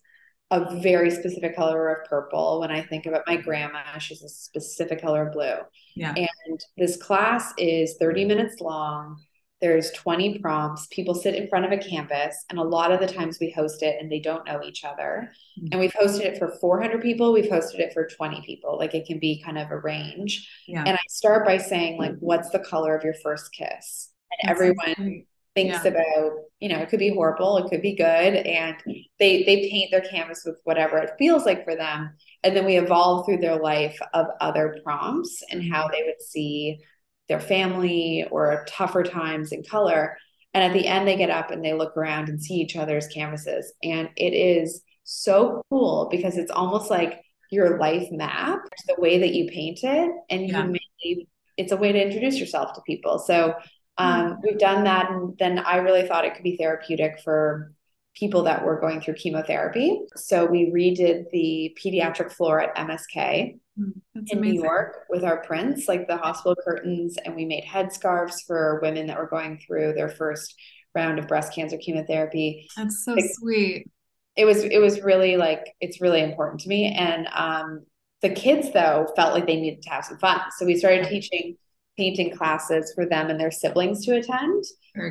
a 0.52 0.80
very 0.80 1.12
specific 1.12 1.56
color 1.56 1.90
of 1.90 2.10
purple. 2.10 2.60
When 2.62 2.72
I 2.72 2.82
think 2.82 3.06
about 3.06 3.24
my 3.28 3.38
grandma, 3.38 3.98
she's 4.00 4.24
a 4.24 4.30
specific 4.30 5.02
color 5.02 5.28
of 5.28 5.34
blue. 5.34 5.58
Yeah. 5.96 6.14
And 6.16 6.60
this 6.78 6.98
class 6.98 7.54
is 7.58 7.98
30 8.00 8.26
minutes 8.26 8.60
long. 8.60 9.22
There's 9.62 9.92
20 9.92 10.40
prompts. 10.40 10.88
People 10.90 11.14
sit 11.14 11.36
in 11.36 11.50
front 11.50 11.66
of 11.66 11.72
a 11.74 11.78
campus, 11.78 12.46
and 12.50 12.58
a 12.58 12.64
lot 12.64 12.94
of 12.94 13.02
the 13.02 13.14
times 13.14 13.40
we 13.42 13.52
host 13.52 13.84
it 13.84 13.98
and 14.00 14.10
they 14.10 14.22
don't 14.22 14.46
know 14.46 14.62
each 14.64 14.86
other. 14.86 15.34
Mm-hmm. 15.60 15.68
And 15.72 15.82
we've 15.82 15.94
hosted 15.94 16.22
it 16.22 16.40
for 16.40 16.58
400 16.62 17.02
people. 17.02 17.34
We've 17.34 17.52
hosted 17.52 17.80
it 17.80 17.94
for 17.94 18.08
20 18.08 18.42
people. 18.46 18.78
Like 18.78 18.96
it 18.96 19.06
can 19.06 19.20
be 19.20 19.44
kind 19.44 19.58
of 19.58 19.70
a 19.70 19.78
range. 19.78 20.50
Yeah. 20.66 20.84
And 20.86 20.96
I 20.96 21.02
start 21.10 21.46
by 21.46 21.58
saying, 21.58 22.00
like, 22.00 22.16
what's 22.20 22.50
the 22.52 22.60
color 22.60 22.96
of 22.96 23.04
your 23.04 23.16
first 23.16 23.52
kiss? 23.52 24.12
And 24.32 24.50
That's 24.50 24.62
everyone 24.62 25.26
thinks 25.56 25.84
yeah. 25.84 25.92
about 25.92 26.32
you 26.60 26.70
know 26.70 26.78
it 26.78 26.90
could 26.90 27.00
be 27.00 27.14
horrible 27.14 27.58
it 27.58 27.70
could 27.70 27.82
be 27.82 27.96
good 27.96 28.06
and 28.06 28.76
they 29.20 29.44
they 29.44 29.70
paint 29.70 29.92
their 29.92 30.02
canvas 30.02 30.44
with 30.46 30.60
whatever 30.64 30.98
it 30.98 31.12
feels 31.18 31.46
like 31.46 31.64
for 31.64 31.76
them 31.76 32.12
and 32.44 32.56
then 32.56 32.66
we 32.66 32.78
evolve 32.78 33.26
through 33.26 33.38
their 33.38 33.58
life 33.58 33.98
of 34.14 34.28
other 34.42 34.78
prompts 34.84 35.44
and 35.52 35.72
how 35.72 35.88
they 35.88 36.04
would 36.06 36.22
see 36.22 36.80
their 37.28 37.40
family 37.40 38.26
or 38.32 38.66
tougher 38.68 39.04
times 39.04 39.52
in 39.52 39.64
color 39.64 40.18
and 40.54 40.64
at 40.64 40.74
the 40.74 40.88
end 40.88 41.08
they 41.08 41.16
get 41.16 41.30
up 41.30 41.52
and 41.52 41.64
they 41.64 41.74
look 41.74 41.96
around 41.98 42.30
and 42.30 42.42
see 42.42 42.56
each 42.56 42.76
other's 42.76 43.08
canvases 43.08 43.74
and 43.84 44.10
it 44.16 44.34
is 44.34 44.82
so 45.04 45.64
cool 45.70 46.08
because 46.12 46.38
it's 46.38 46.52
almost 46.52 46.90
like 46.90 47.22
your 47.52 47.80
life 47.80 48.08
map 48.12 48.60
the 48.88 48.96
way 49.00 49.20
that 49.20 49.34
you 49.34 49.50
paint 49.50 49.80
it 49.82 50.12
and 50.30 50.48
yeah. 50.48 50.64
you 50.64 50.72
may 50.72 51.26
it's 51.58 51.72
a 51.74 51.78
way 51.78 51.92
to 51.92 52.02
introduce 52.02 52.40
yourself 52.40 52.74
to 52.74 52.82
people 52.86 53.18
so 53.18 53.54
um, 54.00 54.40
we've 54.44 54.58
done 54.58 54.86
that, 54.86 55.12
and 55.12 55.38
then 55.38 55.60
I 55.60 55.78
really 55.78 56.08
thought 56.08 56.26
it 56.26 56.34
could 56.34 56.44
be 56.44 56.58
therapeutic 56.58 57.20
for 57.24 57.74
people 58.16 58.44
that 58.44 58.66
were 58.66 58.80
going 58.80 59.02
through 59.02 59.14
chemotherapy. 59.16 60.02
So 60.16 60.46
we 60.46 60.72
redid 60.72 61.30
the 61.32 61.78
pediatric 61.82 62.32
floor 62.32 62.60
at 62.60 62.76
MSK 62.76 63.60
mm, 63.80 63.94
That's 64.16 64.32
in 64.32 64.40
amazing. 64.40 64.58
New 64.58 64.64
York 64.64 65.06
with 65.10 65.24
our 65.24 65.38
prints, 65.44 65.88
like 65.88 66.08
the 66.08 66.18
hospital 66.18 66.56
curtains, 66.66 67.18
and 67.24 67.36
we 67.36 67.46
made 67.46 67.64
headscarves 67.66 68.46
for 68.46 68.80
women 68.82 69.08
that 69.08 69.18
were 69.18 69.28
going 69.28 69.60
through 69.66 69.94
their 69.94 70.10
first 70.10 70.56
round 70.96 71.20
of 71.20 71.28
breast 71.28 71.54
cancer 71.54 71.78
chemotherapy. 71.78 72.68
That's 72.76 73.04
so 73.06 73.16
sweet. 73.34 73.88
It 74.36 74.46
was 74.46 74.64
it 74.64 74.80
was 74.80 75.02
really 75.02 75.38
like 75.38 75.76
it's 75.80 76.02
really 76.02 76.22
important 76.22 76.62
to 76.62 76.70
me. 76.70 76.94
And 76.94 77.28
um, 77.34 77.86
the 78.22 78.30
kids 78.30 78.72
though 78.74 79.12
felt 79.16 79.34
like 79.34 79.46
they 79.46 79.60
needed 79.60 79.82
to 79.84 79.90
have 79.90 80.06
some 80.06 80.18
fun. 80.20 80.40
So 80.58 80.66
we 80.66 80.78
started 80.78 81.08
teaching 81.08 81.58
painting 82.00 82.34
classes 82.34 82.94
for 82.96 83.06
them 83.06 83.30
and 83.30 83.38
their 83.38 83.52
siblings 83.52 84.06
to 84.06 84.16
attend. 84.16 84.64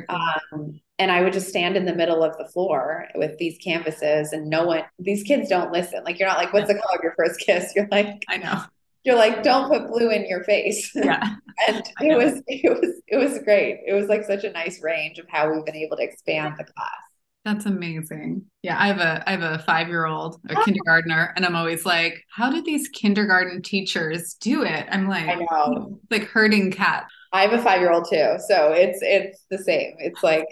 Um, 0.09 0.81
and 0.97 1.11
I 1.11 1.21
would 1.21 1.33
just 1.33 1.47
stand 1.47 1.77
in 1.77 1.85
the 1.85 1.93
middle 1.93 2.23
of 2.23 2.35
the 2.37 2.47
floor 2.47 3.05
with 3.13 3.37
these 3.37 3.59
canvases, 3.59 4.33
and 4.33 4.49
no 4.49 4.65
one, 4.65 4.83
these 4.97 5.21
kids 5.21 5.49
don't 5.49 5.71
listen. 5.71 6.03
Like, 6.03 6.19
you're 6.19 6.27
not 6.27 6.39
like, 6.39 6.51
what's 6.51 6.67
the 6.67 6.73
color 6.73 6.97
of 6.97 7.03
your 7.03 7.13
first 7.15 7.39
kiss? 7.39 7.73
You're 7.75 7.87
like, 7.91 8.23
I 8.27 8.37
know. 8.37 8.63
You're 9.05 9.15
like, 9.15 9.43
don't 9.43 9.69
put 9.69 9.87
blue 9.87 10.09
in 10.09 10.27
your 10.27 10.43
face. 10.43 10.91
Yeah. 10.95 11.35
and 11.67 11.83
it 12.01 12.17
was, 12.17 12.41
it 12.47 12.69
was, 12.69 13.01
it 13.07 13.17
was 13.17 13.39
great. 13.43 13.81
It 13.85 13.93
was 13.93 14.07
like 14.07 14.23
such 14.23 14.43
a 14.43 14.51
nice 14.51 14.81
range 14.81 15.19
of 15.19 15.27
how 15.29 15.51
we've 15.51 15.65
been 15.65 15.75
able 15.75 15.97
to 15.97 16.03
expand 16.03 16.55
the 16.57 16.65
class. 16.65 17.08
That's 17.49 17.65
amazing. 17.65 18.43
Yeah, 18.61 18.79
I 18.79 18.85
have 18.85 18.99
a 18.99 19.27
I 19.27 19.31
have 19.31 19.41
a 19.41 19.57
five 19.63 19.87
year 19.87 20.05
old, 20.05 20.39
a 20.49 20.55
oh. 20.55 20.63
kindergartner, 20.63 21.33
and 21.35 21.43
I'm 21.43 21.55
always 21.55 21.83
like, 21.83 22.23
how 22.29 22.51
did 22.51 22.63
these 22.63 22.87
kindergarten 22.89 23.63
teachers 23.63 24.35
do 24.35 24.61
it? 24.63 24.85
I'm 24.91 25.07
like, 25.07 25.27
I 25.27 25.33
know, 25.33 25.99
like 26.11 26.25
herding 26.25 26.71
cats. 26.71 27.11
I 27.33 27.41
have 27.41 27.53
a 27.53 27.63
five 27.63 27.81
year 27.81 27.91
old 27.91 28.05
too, 28.07 28.35
so 28.47 28.71
it's 28.73 28.99
it's 29.01 29.45
the 29.49 29.57
same. 29.57 29.95
It's 29.97 30.21
like 30.21 30.45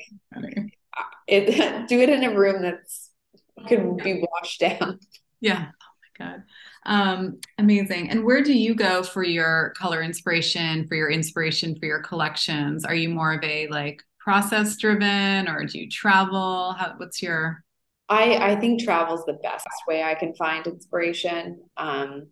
it 1.28 1.88
do 1.88 2.02
it 2.02 2.10
in 2.10 2.24
a 2.24 2.36
room 2.36 2.64
that's 2.64 3.12
can 3.68 3.96
be 3.98 4.24
washed 4.32 4.60
down. 4.60 5.00
Yeah. 5.40 5.68
Oh 5.68 6.20
my 6.20 6.26
god. 6.26 6.44
Um, 6.88 7.40
amazing. 7.60 8.10
And 8.10 8.26
where 8.26 8.42
do 8.42 8.54
you 8.54 8.74
go 8.74 9.04
for 9.04 9.24
your 9.24 9.76
color 9.78 10.02
inspiration, 10.02 10.88
for 10.88 10.96
your 10.96 11.12
inspiration 11.12 11.78
for 11.80 11.86
your 11.86 12.02
collections? 12.02 12.86
Are 12.86 12.96
you 12.96 13.10
more 13.10 13.34
of 13.34 13.44
a 13.44 13.68
like 13.68 14.02
process 14.28 14.76
driven 14.76 15.48
or 15.48 15.64
do 15.64 15.80
you 15.80 15.90
travel? 15.90 16.74
How, 16.78 16.96
what's 16.98 17.24
your? 17.24 17.64
I, 18.10 18.52
I 18.52 18.56
think 18.58 18.84
travel 18.84 19.16
is 19.16 19.24
the 19.24 19.40
best 19.42 19.66
way 19.88 20.04
I 20.04 20.16
can 20.16 20.36
find 20.36 20.68
inspiration. 20.68 21.62
Um, 21.78 22.28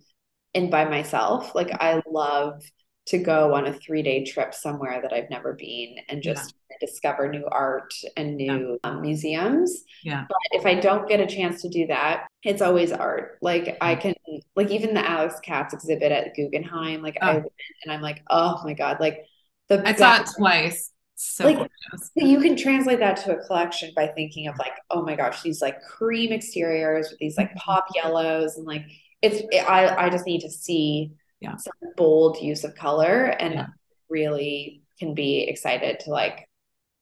and 0.53 0.69
by 0.69 0.84
myself, 0.84 1.55
like 1.55 1.71
I 1.71 2.01
love 2.05 2.62
to 3.08 3.17
go 3.17 3.53
on 3.53 3.67
a 3.67 3.73
three 3.73 4.01
day 4.01 4.25
trip 4.25 4.53
somewhere 4.53 5.01
that 5.01 5.13
I've 5.13 5.29
never 5.29 5.53
been 5.53 5.95
and 6.10 6.21
just 6.21 6.55
yeah. 6.69 6.86
discover 6.86 7.29
new 7.29 7.45
art 7.49 7.93
and 8.17 8.36
new 8.36 8.77
yeah. 8.84 8.89
um, 8.89 8.99
museums. 8.99 9.86
Yeah. 10.03 10.25
But 10.27 10.60
if 10.60 10.65
I 10.65 10.75
don't 10.75 11.08
get 11.08 11.21
a 11.21 11.25
chance 11.25 11.62
to 11.62 11.69
do 11.69 11.88
that, 11.88 12.27
it's 12.43 12.62
always 12.62 12.91
art. 12.91 13.38
Like 13.41 13.77
I 13.79 13.95
can, 13.95 14.15
like 14.58 14.69
even 14.69 14.95
the 14.95 15.10
Alex 15.10 15.39
Katz 15.41 15.73
exhibit 15.73 16.12
at 16.12 16.36
Guggenheim, 16.36 17.01
like 17.01 17.19
oh. 17.21 17.27
I 17.27 17.34
went 17.36 17.51
and 17.86 17.93
I'm 17.93 18.01
like, 18.01 18.21
oh 18.29 18.60
my 18.65 18.73
God, 18.73 18.97
like 18.99 19.27
the 19.69 19.88
I 19.88 19.93
saw 19.95 20.17
it 20.17 20.29
twice 20.38 20.91
so 21.15 21.45
like 21.45 21.71
you 22.15 22.41
can 22.41 22.58
translate 22.58 22.99
that 22.99 23.15
to 23.15 23.38
a 23.38 23.45
collection 23.45 23.91
by 23.95 24.08
thinking 24.08 24.47
of 24.47 24.58
like 24.58 24.73
oh 24.91 25.01
my 25.01 25.15
gosh 25.15 25.41
these 25.41 25.62
like 25.62 25.82
cream 25.82 26.32
exteriors 26.32 27.10
with 27.10 27.19
these 27.19 27.38
like 27.38 27.49
mm-hmm. 27.49 27.60
pop 27.60 27.88
yellows 27.95 28.58
and 28.58 28.65
like 28.65 28.84
it's 29.21 29.41
it, 29.51 29.69
i 29.69 30.06
i 30.06 30.10
just 30.10 30.25
need 30.25 30.41
to 30.41 30.49
see 30.49 31.12
yeah. 31.39 31.56
some 31.56 31.73
bold 31.95 32.38
use 32.41 32.63
of 32.63 32.75
color 32.75 33.25
and 33.39 33.54
yeah. 33.54 33.67
really 34.10 34.82
can 34.99 35.13
be 35.13 35.43
excited 35.43 35.99
to 36.01 36.10
like 36.10 36.47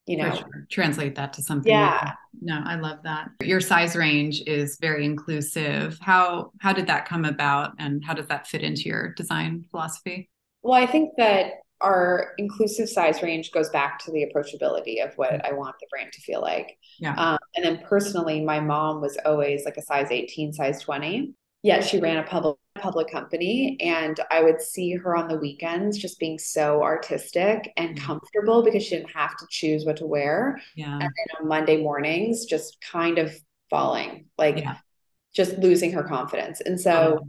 you 0.06 0.18
know 0.18 0.36
sure. 0.36 0.68
translate 0.70 1.16
that 1.16 1.34
to 1.34 1.42
something 1.42 1.72
yeah 1.72 2.14
no 2.42 2.62
i 2.66 2.76
love 2.76 3.00
that 3.04 3.30
your 3.42 3.62
size 3.62 3.96
range 3.96 4.44
is 4.46 4.78
very 4.80 5.06
inclusive 5.06 5.98
how 6.02 6.52
how 6.60 6.74
did 6.74 6.86
that 6.86 7.08
come 7.08 7.26
about 7.26 7.72
and 7.80 8.04
how 8.04 8.14
does 8.14 8.28
that 8.28 8.46
fit 8.46 8.62
into 8.62 8.84
your 8.84 9.14
design 9.14 9.66
philosophy 9.72 10.30
well 10.62 10.82
i 10.82 10.86
think 10.86 11.12
that 11.18 11.63
our 11.84 12.34
inclusive 12.38 12.90
size 12.90 13.22
range 13.22 13.52
goes 13.52 13.70
back 13.70 14.00
to 14.06 14.12
the 14.12 14.26
approachability 14.26 15.06
of 15.06 15.14
what 15.18 15.46
I 15.46 15.52
want 15.52 15.76
the 15.80 15.88
brand 15.92 16.12
to 16.14 16.22
feel 16.22 16.42
like. 16.42 16.78
Yeah. 17.00 17.14
Um, 17.16 17.38
and 17.56 17.64
then 17.64 17.84
personally, 17.86 18.42
my 18.42 18.60
mom 18.60 19.02
was 19.02 19.18
always 19.26 19.66
like 19.66 19.78
a 19.78 19.82
size 19.82 20.08
18, 20.10 20.54
size 20.54 20.82
20. 20.82 21.34
Yet 21.62 21.86
she 21.86 22.00
ran 22.00 22.18
a 22.18 22.24
public 22.24 22.58
public 22.76 23.10
company 23.10 23.78
and 23.80 24.20
I 24.32 24.44
would 24.44 24.60
see 24.60 24.94
her 24.96 25.16
on 25.16 25.28
the 25.28 25.38
weekends 25.38 25.98
just 25.98 26.20
being 26.20 26.38
so 26.38 26.82
artistic 26.84 27.72
and 27.78 27.98
comfortable 28.00 28.64
because 28.64 28.84
she 28.84 28.96
didn't 28.98 29.12
have 29.12 29.38
to 29.38 29.46
choose 29.50 29.86
what 29.86 29.98
to 29.98 30.06
wear. 30.06 30.60
Yeah. 30.76 30.92
And 30.92 31.02
then 31.02 31.28
on 31.40 31.48
Monday 31.48 31.82
mornings, 31.82 32.46
just 32.46 32.78
kind 32.82 33.20
of 33.20 33.34
falling, 33.70 34.26
like 34.38 34.58
yeah. 34.58 34.78
just 35.34 35.58
losing 35.60 35.94
her 35.94 36.04
confidence. 36.04 36.60
And 36.62 36.82
so 36.82 37.20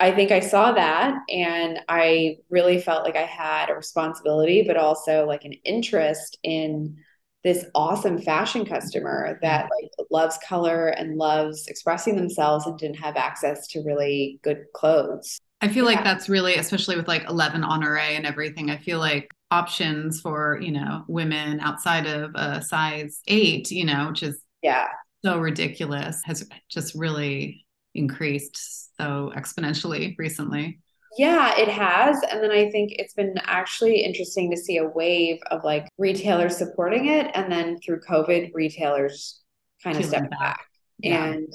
I 0.00 0.12
think 0.12 0.30
I 0.30 0.40
saw 0.40 0.72
that 0.72 1.18
and 1.28 1.80
I 1.88 2.36
really 2.50 2.80
felt 2.80 3.04
like 3.04 3.16
I 3.16 3.22
had 3.22 3.68
a 3.68 3.74
responsibility, 3.74 4.62
but 4.66 4.76
also 4.76 5.26
like 5.26 5.44
an 5.44 5.54
interest 5.64 6.38
in 6.42 6.96
this 7.44 7.64
awesome 7.74 8.20
fashion 8.20 8.64
customer 8.64 9.38
that 9.42 9.64
mm-hmm. 9.64 9.70
like 9.82 10.08
loves 10.10 10.38
color 10.46 10.88
and 10.88 11.16
loves 11.16 11.66
expressing 11.66 12.16
themselves 12.16 12.66
and 12.66 12.78
didn't 12.78 12.98
have 12.98 13.16
access 13.16 13.66
to 13.68 13.82
really 13.84 14.38
good 14.42 14.64
clothes. 14.74 15.40
I 15.60 15.68
feel 15.68 15.84
yeah. 15.88 15.96
like 15.96 16.04
that's 16.04 16.28
really, 16.28 16.54
especially 16.54 16.96
with 16.96 17.08
like 17.08 17.24
11 17.28 17.64
Honore 17.64 17.98
and 17.98 18.26
everything, 18.26 18.70
I 18.70 18.76
feel 18.76 19.00
like 19.00 19.30
options 19.50 20.20
for, 20.20 20.60
you 20.60 20.70
know, 20.70 21.04
women 21.08 21.58
outside 21.60 22.06
of 22.06 22.32
a 22.34 22.62
size 22.62 23.20
eight, 23.26 23.70
you 23.70 23.84
know, 23.84 24.08
which 24.10 24.22
is 24.22 24.40
yeah 24.62 24.86
so 25.24 25.38
ridiculous, 25.38 26.20
has 26.24 26.46
just 26.68 26.94
really 26.94 27.66
increased 27.94 28.96
so 28.96 29.32
exponentially 29.36 30.16
recently. 30.18 30.80
Yeah, 31.16 31.58
it 31.58 31.68
has. 31.68 32.22
And 32.30 32.42
then 32.42 32.50
I 32.50 32.70
think 32.70 32.92
it's 32.92 33.14
been 33.14 33.34
actually 33.44 34.04
interesting 34.04 34.50
to 34.50 34.56
see 34.56 34.76
a 34.76 34.86
wave 34.86 35.38
of 35.50 35.64
like 35.64 35.88
retailers 35.98 36.56
supporting 36.56 37.06
it. 37.06 37.30
And 37.34 37.50
then 37.50 37.78
through 37.80 38.00
COVID, 38.00 38.50
retailers 38.54 39.40
kind 39.82 39.96
of 39.98 40.04
stepping 40.04 40.30
back. 40.30 40.40
back. 40.40 40.60
Yeah. 40.98 41.24
And 41.24 41.52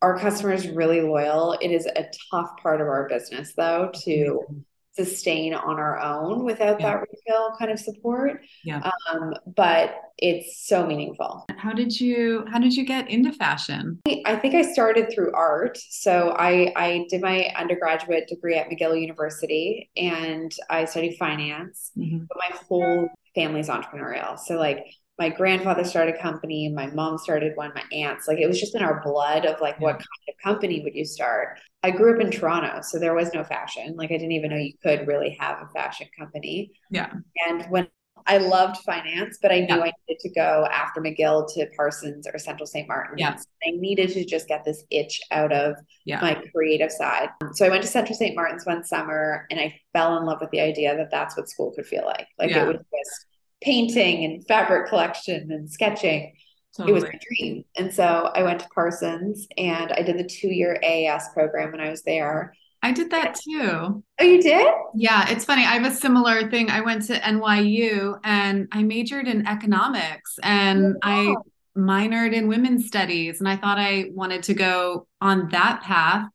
our 0.00 0.18
customers 0.18 0.68
really 0.68 1.00
loyal. 1.00 1.58
It 1.60 1.70
is 1.70 1.86
a 1.86 2.08
tough 2.30 2.50
part 2.62 2.80
of 2.80 2.86
our 2.86 3.08
business 3.08 3.52
though 3.56 3.90
to 4.04 4.64
sustain 4.98 5.54
on 5.54 5.78
our 5.78 6.00
own 6.00 6.44
without 6.44 6.80
yeah. 6.80 6.90
that 6.90 7.00
retail 7.00 7.54
kind 7.58 7.70
of 7.70 7.78
support. 7.78 8.42
Yeah. 8.64 8.90
Um, 9.10 9.34
but 9.54 9.96
it's 10.18 10.66
so 10.66 10.84
meaningful. 10.84 11.46
How 11.56 11.72
did 11.72 11.98
you 11.98 12.44
how 12.50 12.58
did 12.58 12.74
you 12.74 12.84
get 12.84 13.08
into 13.08 13.32
fashion? 13.32 14.00
I 14.24 14.36
think 14.36 14.54
I 14.54 14.62
started 14.62 15.12
through 15.12 15.32
art. 15.34 15.78
So 15.90 16.34
I 16.36 16.72
I 16.76 17.06
did 17.08 17.22
my 17.22 17.52
undergraduate 17.56 18.28
degree 18.28 18.56
at 18.56 18.68
McGill 18.68 19.00
University 19.00 19.90
and 19.96 20.52
I 20.68 20.84
studied 20.84 21.16
finance. 21.16 21.92
Mm-hmm. 21.96 22.24
But 22.28 22.38
my 22.38 22.56
whole 22.68 23.08
family's 23.34 23.68
entrepreneurial. 23.68 24.38
So 24.38 24.56
like 24.56 24.84
my 25.18 25.28
grandfather 25.28 25.84
started 25.84 26.14
a 26.14 26.18
company, 26.18 26.68
my 26.68 26.86
mom 26.86 27.18
started 27.18 27.56
one, 27.56 27.72
my 27.74 27.82
aunts, 27.92 28.28
like 28.28 28.38
it 28.38 28.46
was 28.46 28.60
just 28.60 28.74
in 28.74 28.82
our 28.82 29.02
blood 29.02 29.44
of 29.44 29.60
like 29.60 29.76
yeah. 29.78 29.84
what 29.84 29.94
kind 29.94 30.28
of 30.28 30.34
company 30.42 30.80
would 30.82 30.94
you 30.94 31.04
start? 31.04 31.58
I 31.82 31.90
grew 31.90 32.14
up 32.14 32.20
in 32.20 32.30
Toronto, 32.30 32.80
so 32.82 32.98
there 32.98 33.14
was 33.14 33.32
no 33.34 33.44
fashion. 33.44 33.94
Like 33.96 34.10
I 34.10 34.14
didn't 34.14 34.32
even 34.32 34.50
know 34.50 34.56
you 34.56 34.74
could 34.82 35.06
really 35.06 35.36
have 35.40 35.58
a 35.62 35.68
fashion 35.68 36.08
company. 36.16 36.72
Yeah. 36.90 37.12
And 37.48 37.64
when 37.70 37.88
I 38.26 38.38
loved 38.38 38.78
finance, 38.78 39.38
but 39.40 39.50
I 39.50 39.60
knew 39.60 39.76
yeah. 39.76 39.84
I 39.84 39.92
needed 40.08 40.20
to 40.20 40.28
go 40.30 40.68
after 40.70 41.00
McGill 41.00 41.52
to 41.54 41.66
Parsons 41.76 42.26
or 42.32 42.38
Central 42.38 42.66
St. 42.66 42.86
Martin's. 42.86 43.20
Yeah. 43.20 43.36
I 43.64 43.70
needed 43.76 44.10
to 44.10 44.24
just 44.24 44.48
get 44.48 44.64
this 44.64 44.84
itch 44.90 45.20
out 45.30 45.52
of 45.52 45.76
yeah. 46.04 46.20
my 46.20 46.40
creative 46.54 46.92
side. 46.92 47.30
So 47.54 47.64
I 47.64 47.70
went 47.70 47.82
to 47.82 47.88
Central 47.88 48.16
St. 48.16 48.36
Martin's 48.36 48.66
one 48.66 48.84
summer 48.84 49.46
and 49.50 49.58
I 49.58 49.80
fell 49.92 50.18
in 50.18 50.26
love 50.26 50.38
with 50.40 50.50
the 50.50 50.60
idea 50.60 50.96
that 50.96 51.10
that's 51.10 51.36
what 51.36 51.48
school 51.48 51.72
could 51.72 51.86
feel 51.86 52.04
like. 52.04 52.26
Like 52.38 52.50
it 52.50 52.66
was 52.66 52.76
just 52.76 53.26
painting 53.60 54.24
and 54.24 54.46
fabric 54.46 54.88
collection 54.88 55.50
and 55.50 55.70
sketching. 55.70 56.34
Totally. 56.76 56.90
It 56.90 56.94
was 56.94 57.04
my 57.04 57.18
dream. 57.28 57.64
And 57.76 57.92
so 57.92 58.30
I 58.34 58.42
went 58.42 58.60
to 58.60 58.68
Parsons 58.74 59.48
and 59.56 59.92
I 59.92 60.02
did 60.02 60.18
the 60.18 60.24
two 60.24 60.48
year 60.48 60.78
AAS 60.84 61.32
program 61.32 61.72
when 61.72 61.80
I 61.80 61.90
was 61.90 62.02
there. 62.02 62.54
I 62.82 62.92
did 62.92 63.10
that 63.10 63.34
too. 63.34 64.04
Oh, 64.20 64.24
you 64.24 64.40
did? 64.40 64.72
Yeah, 64.94 65.28
it's 65.28 65.44
funny. 65.44 65.62
I 65.62 65.74
have 65.78 65.90
a 65.90 65.94
similar 65.94 66.48
thing. 66.48 66.70
I 66.70 66.80
went 66.80 67.06
to 67.06 67.14
NYU 67.14 68.20
and 68.22 68.68
I 68.70 68.84
majored 68.84 69.26
in 69.26 69.48
economics 69.48 70.38
and 70.44 70.94
oh, 71.02 71.08
wow. 71.08 71.34
I 71.76 71.78
minored 71.78 72.34
in 72.34 72.46
women's 72.46 72.86
studies. 72.86 73.40
And 73.40 73.48
I 73.48 73.56
thought 73.56 73.78
I 73.78 74.10
wanted 74.12 74.44
to 74.44 74.54
go 74.54 75.08
on 75.20 75.48
that 75.48 75.82
path. 75.82 76.28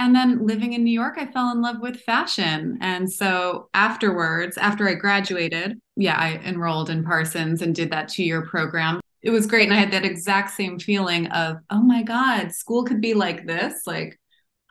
And 0.00 0.16
then 0.16 0.46
living 0.46 0.72
in 0.72 0.82
New 0.82 0.98
York, 0.98 1.16
I 1.18 1.26
fell 1.26 1.52
in 1.52 1.60
love 1.60 1.76
with 1.82 2.00
fashion. 2.00 2.78
And 2.80 3.12
so 3.12 3.68
afterwards, 3.74 4.56
after 4.56 4.88
I 4.88 4.94
graduated, 4.94 5.78
yeah, 5.94 6.16
I 6.16 6.40
enrolled 6.42 6.88
in 6.88 7.04
Parsons 7.04 7.60
and 7.60 7.74
did 7.74 7.90
that 7.90 8.08
two 8.08 8.24
year 8.24 8.40
program. 8.46 9.02
It 9.20 9.28
was 9.28 9.46
great. 9.46 9.64
And 9.64 9.74
I 9.74 9.76
had 9.76 9.92
that 9.92 10.06
exact 10.06 10.52
same 10.52 10.78
feeling 10.78 11.26
of, 11.26 11.58
oh 11.68 11.82
my 11.82 12.02
God, 12.02 12.50
school 12.50 12.84
could 12.84 13.02
be 13.02 13.12
like 13.12 13.46
this. 13.46 13.86
Like, 13.86 14.18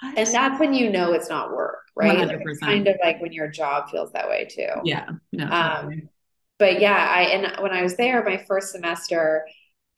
and 0.01 0.25
that's 0.25 0.59
when 0.59 0.73
you 0.73 0.89
know 0.89 1.13
it's 1.13 1.29
not 1.29 1.51
work, 1.51 1.83
right? 1.95 2.17
100%. 2.17 2.43
Like 2.43 2.59
kind 2.59 2.87
of 2.87 2.95
like 3.03 3.21
when 3.21 3.31
your 3.31 3.49
job 3.49 3.91
feels 3.91 4.11
that 4.13 4.27
way 4.27 4.45
too. 4.45 4.69
Yeah. 4.83 5.09
No. 5.31 5.45
Um, 5.45 6.09
but 6.57 6.81
yeah, 6.81 7.07
I, 7.07 7.21
and 7.25 7.61
when 7.61 7.71
I 7.71 7.83
was 7.83 7.95
there, 7.97 8.23
my 8.23 8.43
first 8.47 8.71
semester, 8.71 9.45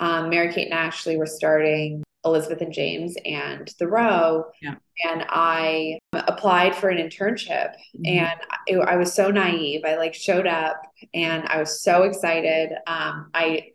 um, 0.02 0.30
Mary 0.30 0.52
Kate 0.52 0.66
and 0.66 0.74
Ashley 0.74 1.16
were 1.16 1.26
starting 1.26 2.04
Elizabeth 2.24 2.62
and 2.62 2.74
James 2.74 3.16
and 3.26 3.72
The 3.80 3.88
Row. 3.88 4.46
Yeah. 4.62 4.76
And 5.04 5.26
I 5.30 6.00
applied 6.14 6.76
for 6.76 6.90
an 6.90 6.98
internship 6.98 7.72
mm-hmm. 7.96 8.06
and 8.06 8.40
it, 8.68 8.78
I 8.78 8.98
was 8.98 9.14
so 9.14 9.32
naive. 9.32 9.82
I 9.86 9.96
like 9.96 10.14
showed 10.14 10.48
up 10.48 10.82
and 11.14 11.48
I 11.48 11.58
was 11.58 11.82
so 11.82 12.04
excited. 12.04 12.72
Um, 12.88 13.32
I 13.34 13.72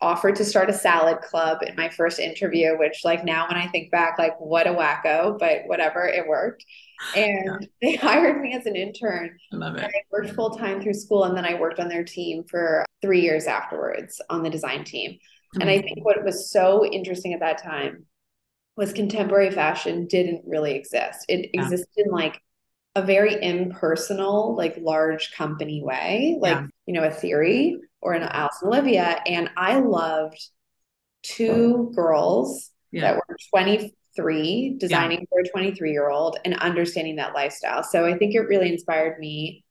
offered 0.00 0.36
to 0.36 0.44
start 0.44 0.68
a 0.68 0.74
salad 0.74 1.22
club 1.22 1.62
in 1.62 1.74
my 1.76 1.88
first 1.88 2.18
interview, 2.18 2.76
which 2.78 3.00
like 3.04 3.24
now 3.24 3.48
when 3.48 3.56
I 3.56 3.66
think 3.68 3.90
back, 3.90 4.18
like 4.18 4.38
what 4.38 4.66
a 4.66 4.70
wacko, 4.70 5.38
but 5.38 5.62
whatever, 5.66 6.06
it 6.06 6.26
worked. 6.26 6.64
And 7.14 7.68
yeah. 7.82 7.90
they 7.90 7.96
hired 7.96 8.40
me 8.40 8.54
as 8.54 8.64
an 8.64 8.74
intern. 8.74 9.36
I 9.52 9.56
love 9.56 9.76
it. 9.76 9.84
I 9.84 9.90
worked 10.10 10.30
full 10.30 10.48
time 10.56 10.80
through 10.80 10.94
school 10.94 11.24
and 11.24 11.36
then 11.36 11.44
I 11.44 11.60
worked 11.60 11.78
on 11.78 11.90
their 11.90 12.04
team 12.04 12.42
for 12.44 12.86
three 13.02 13.20
years 13.20 13.46
afterwards 13.46 14.18
on 14.30 14.42
the 14.42 14.48
design 14.48 14.82
team. 14.82 15.18
And 15.54 15.70
I 15.70 15.80
think 15.80 16.04
what 16.04 16.22
was 16.24 16.50
so 16.50 16.84
interesting 16.84 17.32
at 17.32 17.40
that 17.40 17.62
time 17.62 18.06
was 18.76 18.92
contemporary 18.92 19.50
fashion 19.50 20.06
didn't 20.06 20.42
really 20.46 20.74
exist. 20.74 21.24
It 21.28 21.50
yeah. 21.52 21.62
existed 21.62 21.88
in 21.96 22.10
like 22.10 22.40
a 22.94 23.02
very 23.02 23.42
impersonal, 23.42 24.54
like 24.56 24.76
large 24.78 25.32
company 25.32 25.82
way, 25.82 26.36
like, 26.40 26.56
yeah. 26.56 26.66
you 26.86 26.94
know, 26.94 27.04
a 27.04 27.10
theory 27.10 27.78
or 28.00 28.12
an 28.12 28.22
Alice 28.22 28.58
and 28.62 28.72
Olivia. 28.72 29.20
And 29.26 29.50
I 29.56 29.80
loved 29.80 30.38
two 31.22 31.92
girls 31.94 32.70
yeah. 32.92 33.02
that 33.02 33.16
were 33.16 33.36
23 33.50 34.76
designing 34.78 35.26
for 35.30 35.40
a 35.40 35.48
23 35.48 35.90
year 35.90 36.08
old 36.08 36.38
and 36.44 36.54
understanding 36.56 37.16
that 37.16 37.34
lifestyle. 37.34 37.82
So 37.82 38.04
I 38.04 38.16
think 38.16 38.34
it 38.34 38.40
really 38.40 38.70
inspired 38.70 39.18
me 39.18 39.64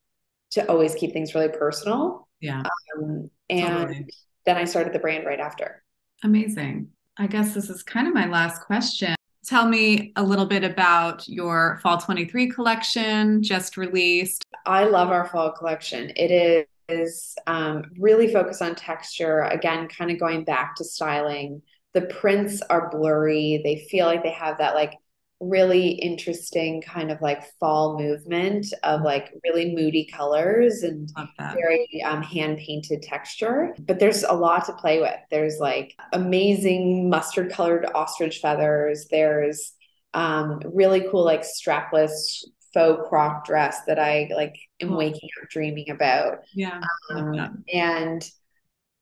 to 0.51 0.67
always 0.69 0.95
keep 0.95 1.13
things 1.13 1.35
really 1.35 1.49
personal. 1.49 2.27
Yeah. 2.41 2.63
Um, 2.97 3.29
and 3.49 3.87
totally 3.87 4.07
then 4.45 4.57
I 4.57 4.65
started 4.65 4.93
the 4.93 4.99
brand 4.99 5.25
right 5.25 5.39
after. 5.39 5.83
Amazing. 6.23 6.89
I 7.17 7.27
guess 7.27 7.53
this 7.53 7.69
is 7.69 7.83
kind 7.83 8.07
of 8.07 8.13
my 8.13 8.27
last 8.27 8.61
question. 8.61 9.15
Tell 9.45 9.67
me 9.67 10.11
a 10.15 10.23
little 10.23 10.45
bit 10.45 10.63
about 10.63 11.27
your 11.27 11.79
fall 11.83 11.97
23 11.97 12.49
collection 12.49 13.43
just 13.43 13.77
released. 13.77 14.43
I 14.65 14.85
love 14.85 15.09
our 15.09 15.27
fall 15.27 15.51
collection. 15.51 16.11
It 16.15 16.67
is 16.89 17.35
um, 17.45 17.91
really 17.99 18.31
focused 18.33 18.61
on 18.61 18.75
texture. 18.75 19.41
Again, 19.43 19.87
kind 19.87 20.09
of 20.11 20.19
going 20.19 20.43
back 20.43 20.75
to 20.77 20.83
styling. 20.83 21.61
The 21.93 22.01
prints 22.01 22.61
are 22.69 22.89
blurry. 22.89 23.61
They 23.63 23.87
feel 23.89 24.07
like 24.07 24.23
they 24.23 24.31
have 24.31 24.57
that 24.57 24.73
like 24.73 24.93
really 25.41 25.89
interesting 25.89 26.81
kind 26.81 27.11
of 27.11 27.21
like 27.21 27.43
fall 27.59 27.99
movement 27.99 28.67
of 28.83 29.01
like 29.01 29.33
really 29.43 29.75
moody 29.75 30.05
colors 30.05 30.83
and 30.83 31.11
very 31.53 31.87
um, 32.05 32.21
hand 32.21 32.57
painted 32.57 33.01
texture. 33.01 33.75
But 33.79 33.99
there's 33.99 34.23
a 34.23 34.33
lot 34.33 34.65
to 34.65 34.73
play 34.73 35.01
with. 35.01 35.19
There's 35.29 35.59
like 35.59 35.93
amazing 36.13 37.09
mustard 37.09 37.51
colored 37.51 37.85
ostrich 37.93 38.39
feathers. 38.39 39.07
There's 39.11 39.73
um, 40.13 40.61
really 40.73 41.05
cool 41.11 41.25
like 41.25 41.43
strapless 41.43 42.43
faux 42.73 43.07
croc 43.07 43.45
dress 43.45 43.81
that 43.87 43.99
I 43.99 44.29
like 44.33 44.55
am 44.81 44.93
oh. 44.93 44.97
waking 44.97 45.29
up 45.41 45.49
dreaming 45.49 45.89
about. 45.89 46.39
Yeah. 46.53 46.81
Um, 47.13 47.63
and 47.73 48.29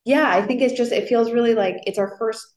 yeah, 0.06 0.30
I 0.30 0.42
think 0.42 0.62
it's 0.62 0.74
just 0.74 0.92
it 0.92 1.08
feels 1.08 1.32
really 1.32 1.56
like 1.56 1.78
it's 1.88 2.00
our 2.00 2.18
first 2.18 2.53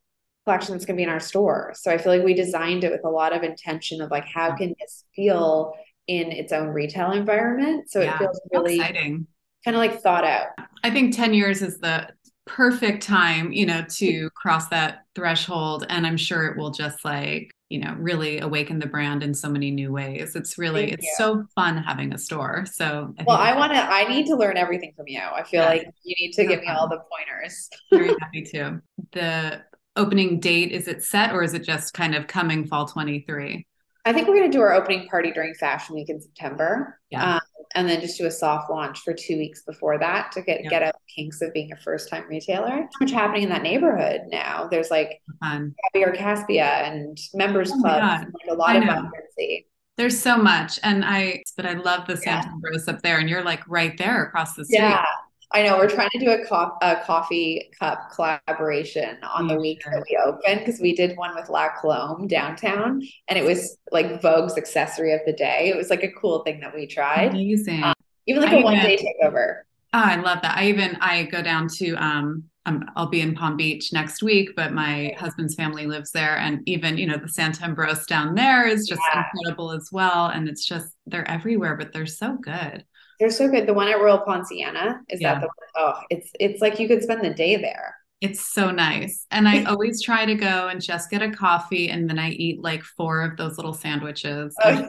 collection 0.46 0.74
that's 0.74 0.86
going 0.86 0.94
to 0.96 1.00
be 1.00 1.02
in 1.02 1.08
our 1.08 1.20
store. 1.20 1.72
So 1.74 1.90
I 1.90 1.98
feel 1.98 2.12
like 2.12 2.24
we 2.24 2.32
designed 2.32 2.84
it 2.84 2.92
with 2.92 3.04
a 3.04 3.10
lot 3.10 3.34
of 3.34 3.42
intention 3.42 4.00
of 4.00 4.12
like 4.12 4.26
how 4.26 4.54
can 4.54 4.74
this 4.80 5.04
feel 5.14 5.74
in 6.06 6.30
its 6.30 6.52
own 6.52 6.68
retail 6.68 7.10
environment. 7.10 7.90
So 7.90 8.00
yeah, 8.00 8.14
it 8.14 8.18
feels 8.18 8.40
really 8.52 8.76
exciting, 8.76 9.26
kind 9.64 9.76
of 9.76 9.80
like 9.80 10.00
thought 10.00 10.24
out. 10.24 10.46
I 10.84 10.90
think 10.90 11.16
10 11.16 11.34
years 11.34 11.62
is 11.62 11.78
the 11.80 12.08
perfect 12.44 13.02
time, 13.02 13.50
you 13.50 13.66
know, 13.66 13.84
to 13.96 14.30
cross 14.36 14.68
that 14.68 15.00
threshold. 15.16 15.84
And 15.88 16.06
I'm 16.06 16.16
sure 16.16 16.46
it 16.46 16.56
will 16.56 16.70
just 16.70 17.04
like, 17.04 17.50
you 17.68 17.80
know, 17.80 17.96
really 17.98 18.38
awaken 18.38 18.78
the 18.78 18.86
brand 18.86 19.24
in 19.24 19.34
so 19.34 19.48
many 19.48 19.72
new 19.72 19.90
ways. 19.90 20.36
It's 20.36 20.56
really, 20.56 20.82
Thank 20.82 20.92
it's 20.94 21.06
you. 21.06 21.14
so 21.18 21.44
fun 21.56 21.76
having 21.76 22.14
a 22.14 22.18
store. 22.18 22.64
So, 22.72 23.12
I 23.18 23.24
well, 23.26 23.36
I 23.36 23.56
want 23.56 23.72
to, 23.72 23.80
I 23.80 24.06
need 24.06 24.26
to 24.26 24.36
learn 24.36 24.56
everything 24.56 24.92
from 24.96 25.08
you. 25.08 25.18
I 25.18 25.42
feel 25.42 25.62
yeah. 25.62 25.68
like 25.70 25.90
you 26.04 26.14
need 26.20 26.34
to 26.34 26.46
give 26.46 26.60
me 26.60 26.68
all 26.68 26.88
the 26.88 27.00
pointers. 27.10 27.68
Very 27.90 28.14
happy 28.20 28.42
to. 28.52 28.80
The 29.10 29.64
opening 29.96 30.40
date 30.40 30.72
is 30.72 30.88
it 30.88 31.02
set 31.02 31.32
or 31.32 31.42
is 31.42 31.54
it 31.54 31.62
just 31.62 31.94
kind 31.94 32.14
of 32.14 32.26
coming 32.26 32.66
fall 32.66 32.86
23 32.86 33.66
i 34.04 34.12
think 34.12 34.28
we're 34.28 34.36
going 34.36 34.50
to 34.50 34.56
do 34.56 34.62
our 34.62 34.74
opening 34.74 35.08
party 35.08 35.32
during 35.32 35.54
fashion 35.54 35.94
week 35.94 36.08
in 36.08 36.20
september 36.20 36.98
yeah. 37.10 37.36
Um, 37.36 37.40
and 37.74 37.88
then 37.88 38.00
just 38.00 38.18
do 38.18 38.26
a 38.26 38.30
soft 38.30 38.70
launch 38.70 39.00
for 39.00 39.12
two 39.12 39.36
weeks 39.36 39.62
before 39.62 39.98
that 39.98 40.32
to 40.32 40.42
get 40.42 40.64
yeah. 40.64 40.70
get 40.70 40.82
out 40.82 40.94
the 40.94 41.22
kinks 41.22 41.42
of 41.42 41.52
being 41.52 41.72
a 41.72 41.76
first 41.76 42.08
time 42.08 42.24
retailer. 42.28 42.88
So 42.90 43.04
much 43.04 43.10
happening 43.10 43.42
in 43.42 43.48
that 43.50 43.62
neighborhood 43.62 44.22
now. 44.28 44.66
There's 44.68 44.90
like 44.90 45.20
Fun. 45.40 45.74
Caviar 45.92 46.14
Kaspia 46.14 46.88
and 46.88 47.18
members 47.34 47.70
oh 47.72 47.80
clubs, 47.80 48.24
like 48.24 48.50
a 48.50 48.54
lot 48.54 48.76
of 48.76 48.84
vibrancy. 48.84 49.66
There's 49.96 50.18
so 50.18 50.36
much, 50.36 50.78
and 50.82 51.04
I 51.04 51.42
but 51.56 51.66
I 51.66 51.72
love 51.72 52.06
the 52.06 52.16
Santa 52.16 52.50
yeah. 52.62 52.92
up 52.92 53.02
there, 53.02 53.18
and 53.18 53.28
you're 53.28 53.44
like 53.44 53.66
right 53.68 53.96
there 53.96 54.24
across 54.24 54.54
the 54.54 54.64
street. 54.64 54.78
Yeah, 54.78 55.04
I 55.52 55.62
know 55.62 55.76
we're 55.78 55.88
trying 55.88 56.10
to 56.10 56.18
do 56.18 56.30
a, 56.30 56.44
co- 56.44 56.76
a 56.82 56.96
coffee 57.04 57.70
cup 57.78 58.10
collaboration 58.12 59.16
on 59.22 59.46
the 59.46 59.58
week 59.58 59.80
that 59.84 60.04
we 60.08 60.18
open 60.24 60.58
because 60.58 60.80
we 60.80 60.94
did 60.94 61.16
one 61.16 61.34
with 61.34 61.48
La 61.48 61.68
Colombe 61.80 62.26
downtown 62.26 63.00
and 63.28 63.38
it 63.38 63.44
was 63.44 63.78
like 63.92 64.20
Vogue's 64.20 64.58
accessory 64.58 65.12
of 65.12 65.20
the 65.24 65.32
day. 65.32 65.68
It 65.68 65.76
was 65.76 65.88
like 65.88 66.02
a 66.02 66.10
cool 66.10 66.40
thing 66.40 66.60
that 66.60 66.74
we 66.74 66.86
tried. 66.86 67.30
Amazing. 67.30 67.84
Um, 67.84 67.94
even 68.26 68.42
like 68.42 68.52
I 68.52 68.60
a 68.60 68.62
one 68.62 68.74
day 68.74 68.96
takeover. 68.96 69.62
Oh, 69.94 70.02
I 70.02 70.16
love 70.16 70.42
that. 70.42 70.56
I 70.56 70.66
even 70.66 70.96
I 71.00 71.24
go 71.24 71.42
down 71.42 71.68
to 71.76 71.94
um 71.94 72.44
um, 72.66 72.84
I'll 72.96 73.06
be 73.06 73.20
in 73.20 73.34
Palm 73.34 73.56
Beach 73.56 73.92
next 73.92 74.24
week, 74.24 74.50
but 74.56 74.72
my 74.72 75.14
husband's 75.16 75.54
family 75.54 75.86
lives 75.86 76.10
there. 76.10 76.36
And 76.36 76.68
even, 76.68 76.98
you 76.98 77.06
know, 77.06 77.16
the 77.16 77.28
Sant 77.28 77.60
Ambroeus 77.60 78.06
down 78.06 78.34
there 78.34 78.66
is 78.66 78.88
just 78.88 79.00
yeah. 79.14 79.22
incredible 79.32 79.70
as 79.70 79.90
well. 79.92 80.26
And 80.26 80.48
it's 80.48 80.66
just, 80.66 80.92
they're 81.06 81.30
everywhere, 81.30 81.76
but 81.76 81.92
they're 81.92 82.06
so 82.06 82.36
good. 82.36 82.84
They're 83.18 83.30
so 83.30 83.48
good. 83.48 83.66
The 83.66 83.74
one 83.74 83.88
at 83.88 84.00
Royal 84.00 84.18
Poinciana 84.18 85.00
is 85.08 85.20
yeah. 85.20 85.34
that 85.34 85.40
the 85.40 85.46
one? 85.46 85.66
Oh, 85.76 86.00
it's 86.10 86.30
it's 86.38 86.60
like 86.60 86.78
you 86.78 86.88
could 86.88 87.02
spend 87.02 87.22
the 87.22 87.34
day 87.34 87.56
there. 87.56 87.94
It's 88.20 88.52
so 88.52 88.70
nice. 88.70 89.26
And 89.30 89.48
I 89.48 89.64
always 89.70 90.02
try 90.02 90.24
to 90.24 90.34
go 90.34 90.68
and 90.68 90.80
just 90.80 91.10
get 91.10 91.22
a 91.22 91.30
coffee 91.30 91.88
and 91.90 92.08
then 92.08 92.18
I 92.18 92.30
eat 92.30 92.62
like 92.62 92.82
four 92.82 93.22
of 93.22 93.36
those 93.36 93.56
little 93.56 93.74
sandwiches. 93.74 94.54
Oh, 94.62 94.88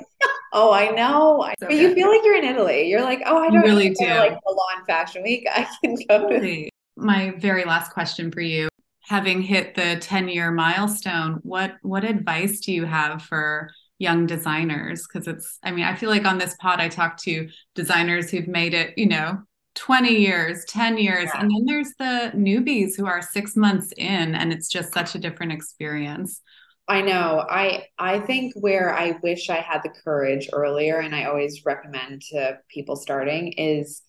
oh 0.54 0.74
I 0.74 0.92
know. 0.92 1.52
So 1.60 1.68
but 1.68 1.76
you 1.76 1.94
feel 1.94 2.10
like 2.10 2.22
you're 2.24 2.38
in 2.38 2.46
Italy. 2.46 2.90
You're 2.90 3.02
like, 3.02 3.22
oh, 3.26 3.38
I 3.38 3.50
don't 3.50 3.64
really 3.64 3.90
do. 3.90 4.06
like 4.06 4.38
Milan 4.46 4.86
Fashion 4.86 5.24
Week. 5.24 5.46
I 5.52 5.68
can 5.84 5.98
go 6.08 6.30
to. 6.30 6.70
My 6.96 7.34
very 7.38 7.66
last 7.66 7.92
question 7.92 8.32
for 8.32 8.42
you. 8.42 8.70
Having 9.02 9.44
hit 9.44 9.76
the 9.76 9.98
10 10.02 10.28
year 10.28 10.52
milestone, 10.52 11.40
what 11.44 11.76
what 11.82 12.04
advice 12.04 12.60
do 12.60 12.74
you 12.74 12.86
have 12.86 13.22
for 13.22 13.70
young 14.00 14.26
designers? 14.26 15.06
Because 15.08 15.28
it's, 15.28 15.60
I 15.64 15.72
mean, 15.72 15.86
I 15.86 15.96
feel 15.96 16.10
like 16.10 16.26
on 16.26 16.38
this 16.38 16.56
pod 16.60 16.80
I 16.80 16.90
talk 16.90 17.18
to 17.24 17.50
designers 17.76 18.30
who've 18.30 18.48
made 18.48 18.74
it, 18.74 18.98
you 18.98 19.08
know, 19.08 19.40
20 19.76 20.10
years, 20.10 20.66
10 20.66 20.98
years. 20.98 21.30
Yeah. 21.34 21.42
And 21.42 21.52
then 21.52 21.66
there's 21.66 21.94
the 22.00 22.32
newbies 22.36 22.98
who 22.98 23.06
are 23.06 23.22
six 23.22 23.56
months 23.56 23.94
in, 23.96 24.36
and 24.36 24.52
it's 24.52 24.70
just 24.70 24.94
such 24.94 25.16
a 25.16 25.20
different 25.20 25.52
experience. 25.52 26.42
I 26.88 27.02
know. 27.02 27.46
I 27.48 27.88
I 28.00 28.20
think 28.20 28.54
where 28.56 28.94
I 28.94 29.20
wish 29.22 29.50
I 29.50 29.58
had 29.58 29.82
the 29.84 29.90
courage 29.90 30.48
earlier, 30.54 31.00
and 31.00 31.14
I 31.14 31.26
always 31.26 31.66
recommend 31.66 32.22
to 32.32 32.60
people 32.70 32.96
starting 32.96 33.52
is 33.54 34.02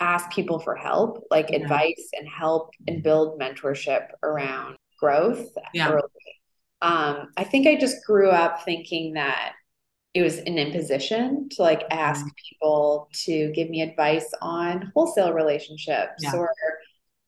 ask 0.00 0.30
people 0.30 0.58
for 0.58 0.76
help, 0.76 1.24
like 1.30 1.50
yeah. 1.50 1.56
advice 1.56 2.10
and 2.12 2.28
help 2.28 2.70
and 2.86 3.02
build 3.02 3.40
mentorship 3.40 4.08
around 4.22 4.76
growth 4.98 5.48
yeah. 5.72 5.90
early. 5.90 6.02
Um, 6.84 7.28
I 7.38 7.44
think 7.44 7.66
I 7.66 7.76
just 7.76 8.04
grew 8.04 8.28
up 8.28 8.62
thinking 8.64 9.14
that 9.14 9.54
it 10.12 10.22
was 10.22 10.38
an 10.38 10.58
imposition 10.58 11.48
to 11.52 11.62
like 11.62 11.82
ask 11.90 12.24
mm. 12.24 12.30
people 12.48 13.08
to 13.24 13.50
give 13.52 13.70
me 13.70 13.80
advice 13.80 14.30
on 14.42 14.92
wholesale 14.94 15.32
relationships 15.32 16.22
yeah. 16.22 16.34
or 16.34 16.50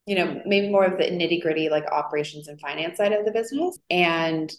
you 0.04 0.14
know 0.14 0.40
maybe 0.44 0.68
more 0.68 0.84
of 0.84 0.98
the 0.98 1.04
nitty 1.04 1.40
gritty 1.42 1.70
like 1.70 1.90
operations 1.90 2.48
and 2.48 2.60
finance 2.60 2.98
side 2.98 3.12
of 3.12 3.24
the 3.24 3.32
business 3.32 3.78
and 3.90 4.52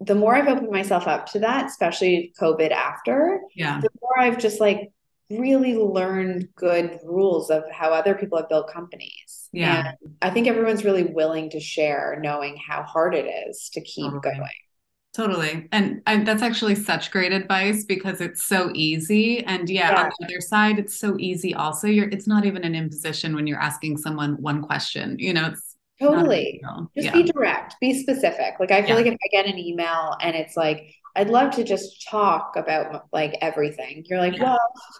the 0.00 0.14
more 0.14 0.34
i've 0.34 0.48
opened 0.48 0.70
myself 0.70 1.06
up 1.06 1.26
to 1.26 1.40
that 1.40 1.66
especially 1.66 2.32
covid 2.40 2.70
after 2.70 3.40
yeah 3.54 3.80
the 3.80 3.90
more 4.00 4.18
i've 4.20 4.38
just 4.38 4.60
like 4.60 4.90
really 5.30 5.74
learned 5.74 6.48
good 6.54 6.98
rules 7.04 7.50
of 7.50 7.64
how 7.70 7.90
other 7.90 8.14
people 8.14 8.38
have 8.38 8.48
built 8.48 8.72
companies 8.72 9.43
yeah 9.54 9.92
and 10.02 10.14
i 10.22 10.30
think 10.30 10.46
everyone's 10.46 10.84
really 10.84 11.04
willing 11.04 11.48
to 11.48 11.60
share 11.60 12.18
knowing 12.22 12.56
how 12.56 12.82
hard 12.82 13.14
it 13.14 13.26
is 13.48 13.70
to 13.72 13.80
keep 13.80 14.10
going 14.22 14.40
Totally. 15.14 15.68
And, 15.70 16.02
and 16.08 16.26
that's 16.26 16.42
actually 16.42 16.74
such 16.74 17.12
great 17.12 17.32
advice 17.32 17.84
because 17.84 18.20
it's 18.20 18.44
so 18.44 18.72
easy. 18.74 19.44
And 19.44 19.70
yeah, 19.70 19.92
yeah, 19.92 20.02
on 20.02 20.10
the 20.18 20.26
other 20.26 20.40
side, 20.40 20.80
it's 20.80 20.98
so 20.98 21.16
easy 21.20 21.54
also. 21.54 21.86
You're 21.86 22.08
it's 22.08 22.26
not 22.26 22.44
even 22.44 22.64
an 22.64 22.74
imposition 22.74 23.36
when 23.36 23.46
you're 23.46 23.60
asking 23.60 23.98
someone 23.98 24.32
one 24.42 24.60
question. 24.60 25.16
You 25.20 25.32
know, 25.32 25.46
it's 25.52 25.76
totally 26.02 26.60
just 26.96 27.06
yeah. 27.06 27.12
be 27.12 27.22
direct, 27.22 27.76
be 27.80 28.02
specific. 28.02 28.54
Like 28.58 28.72
I 28.72 28.80
feel 28.82 28.90
yeah. 28.90 28.96
like 28.96 29.06
if 29.06 29.14
I 29.14 29.28
get 29.30 29.46
an 29.46 29.56
email 29.56 30.16
and 30.20 30.34
it's 30.34 30.56
like, 30.56 30.92
I'd 31.16 31.30
love 31.30 31.54
to 31.54 31.64
just 31.64 32.06
talk 32.08 32.54
about 32.56 33.06
like 33.12 33.36
everything. 33.40 34.04
You're 34.06 34.18
like, 34.18 34.36
yeah. 34.36 34.42
well, 34.42 34.58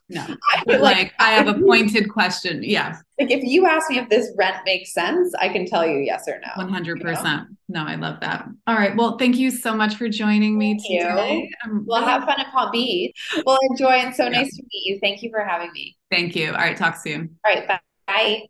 no, 0.09 0.22
I 0.22 0.62
like, 0.66 0.81
like, 0.81 1.14
I 1.18 1.31
have 1.31 1.48
a 1.48 1.55
pointed 1.66 2.09
question. 2.09 2.62
Yeah. 2.62 2.98
Like 3.18 3.31
if 3.31 3.42
you 3.42 3.66
ask 3.66 3.90
me 3.90 3.98
if 3.98 4.09
this 4.09 4.33
rent 4.37 4.57
makes 4.64 4.92
sense, 4.92 5.33
I 5.40 5.48
can 5.48 5.66
tell 5.66 5.87
you 5.87 5.98
yes 5.98 6.29
or 6.29 6.40
no. 6.40 6.64
100%. 6.64 6.98
You 6.98 7.05
know? 7.05 7.44
No, 7.68 7.85
I 7.85 7.96
love 7.96 8.20
that. 8.20 8.46
All 8.66 8.77
right. 8.77 8.96
Well, 8.96 9.18
thank 9.18 9.37
you 9.37 9.50
so 9.50 9.74
much 9.74 9.96
for 9.96 10.09
joining 10.09 10.57
me 10.57 10.79
thank 10.79 11.03
today. 11.03 11.50
You. 11.64 11.85
We'll 11.87 12.05
have 12.05 12.24
fun 12.24 12.40
at 12.40 12.53
Palm 12.53 12.70
Beach. 12.70 13.12
We'll 13.44 13.59
enjoy 13.70 13.92
and 13.92 14.14
so 14.14 14.24
yeah. 14.24 14.42
nice 14.42 14.57
to 14.57 14.62
meet 14.62 14.83
you. 14.85 14.98
Thank 15.00 15.22
you 15.22 15.31
for 15.31 15.44
having 15.44 15.72
me. 15.72 15.96
Thank 16.11 16.37
you. 16.37 16.48
All 16.48 16.59
right. 16.59 16.77
Talk 16.77 16.96
soon. 16.96 17.37
All 17.44 17.55
right. 17.55 17.66
Bye. 17.66 17.81
Bye. 18.07 18.42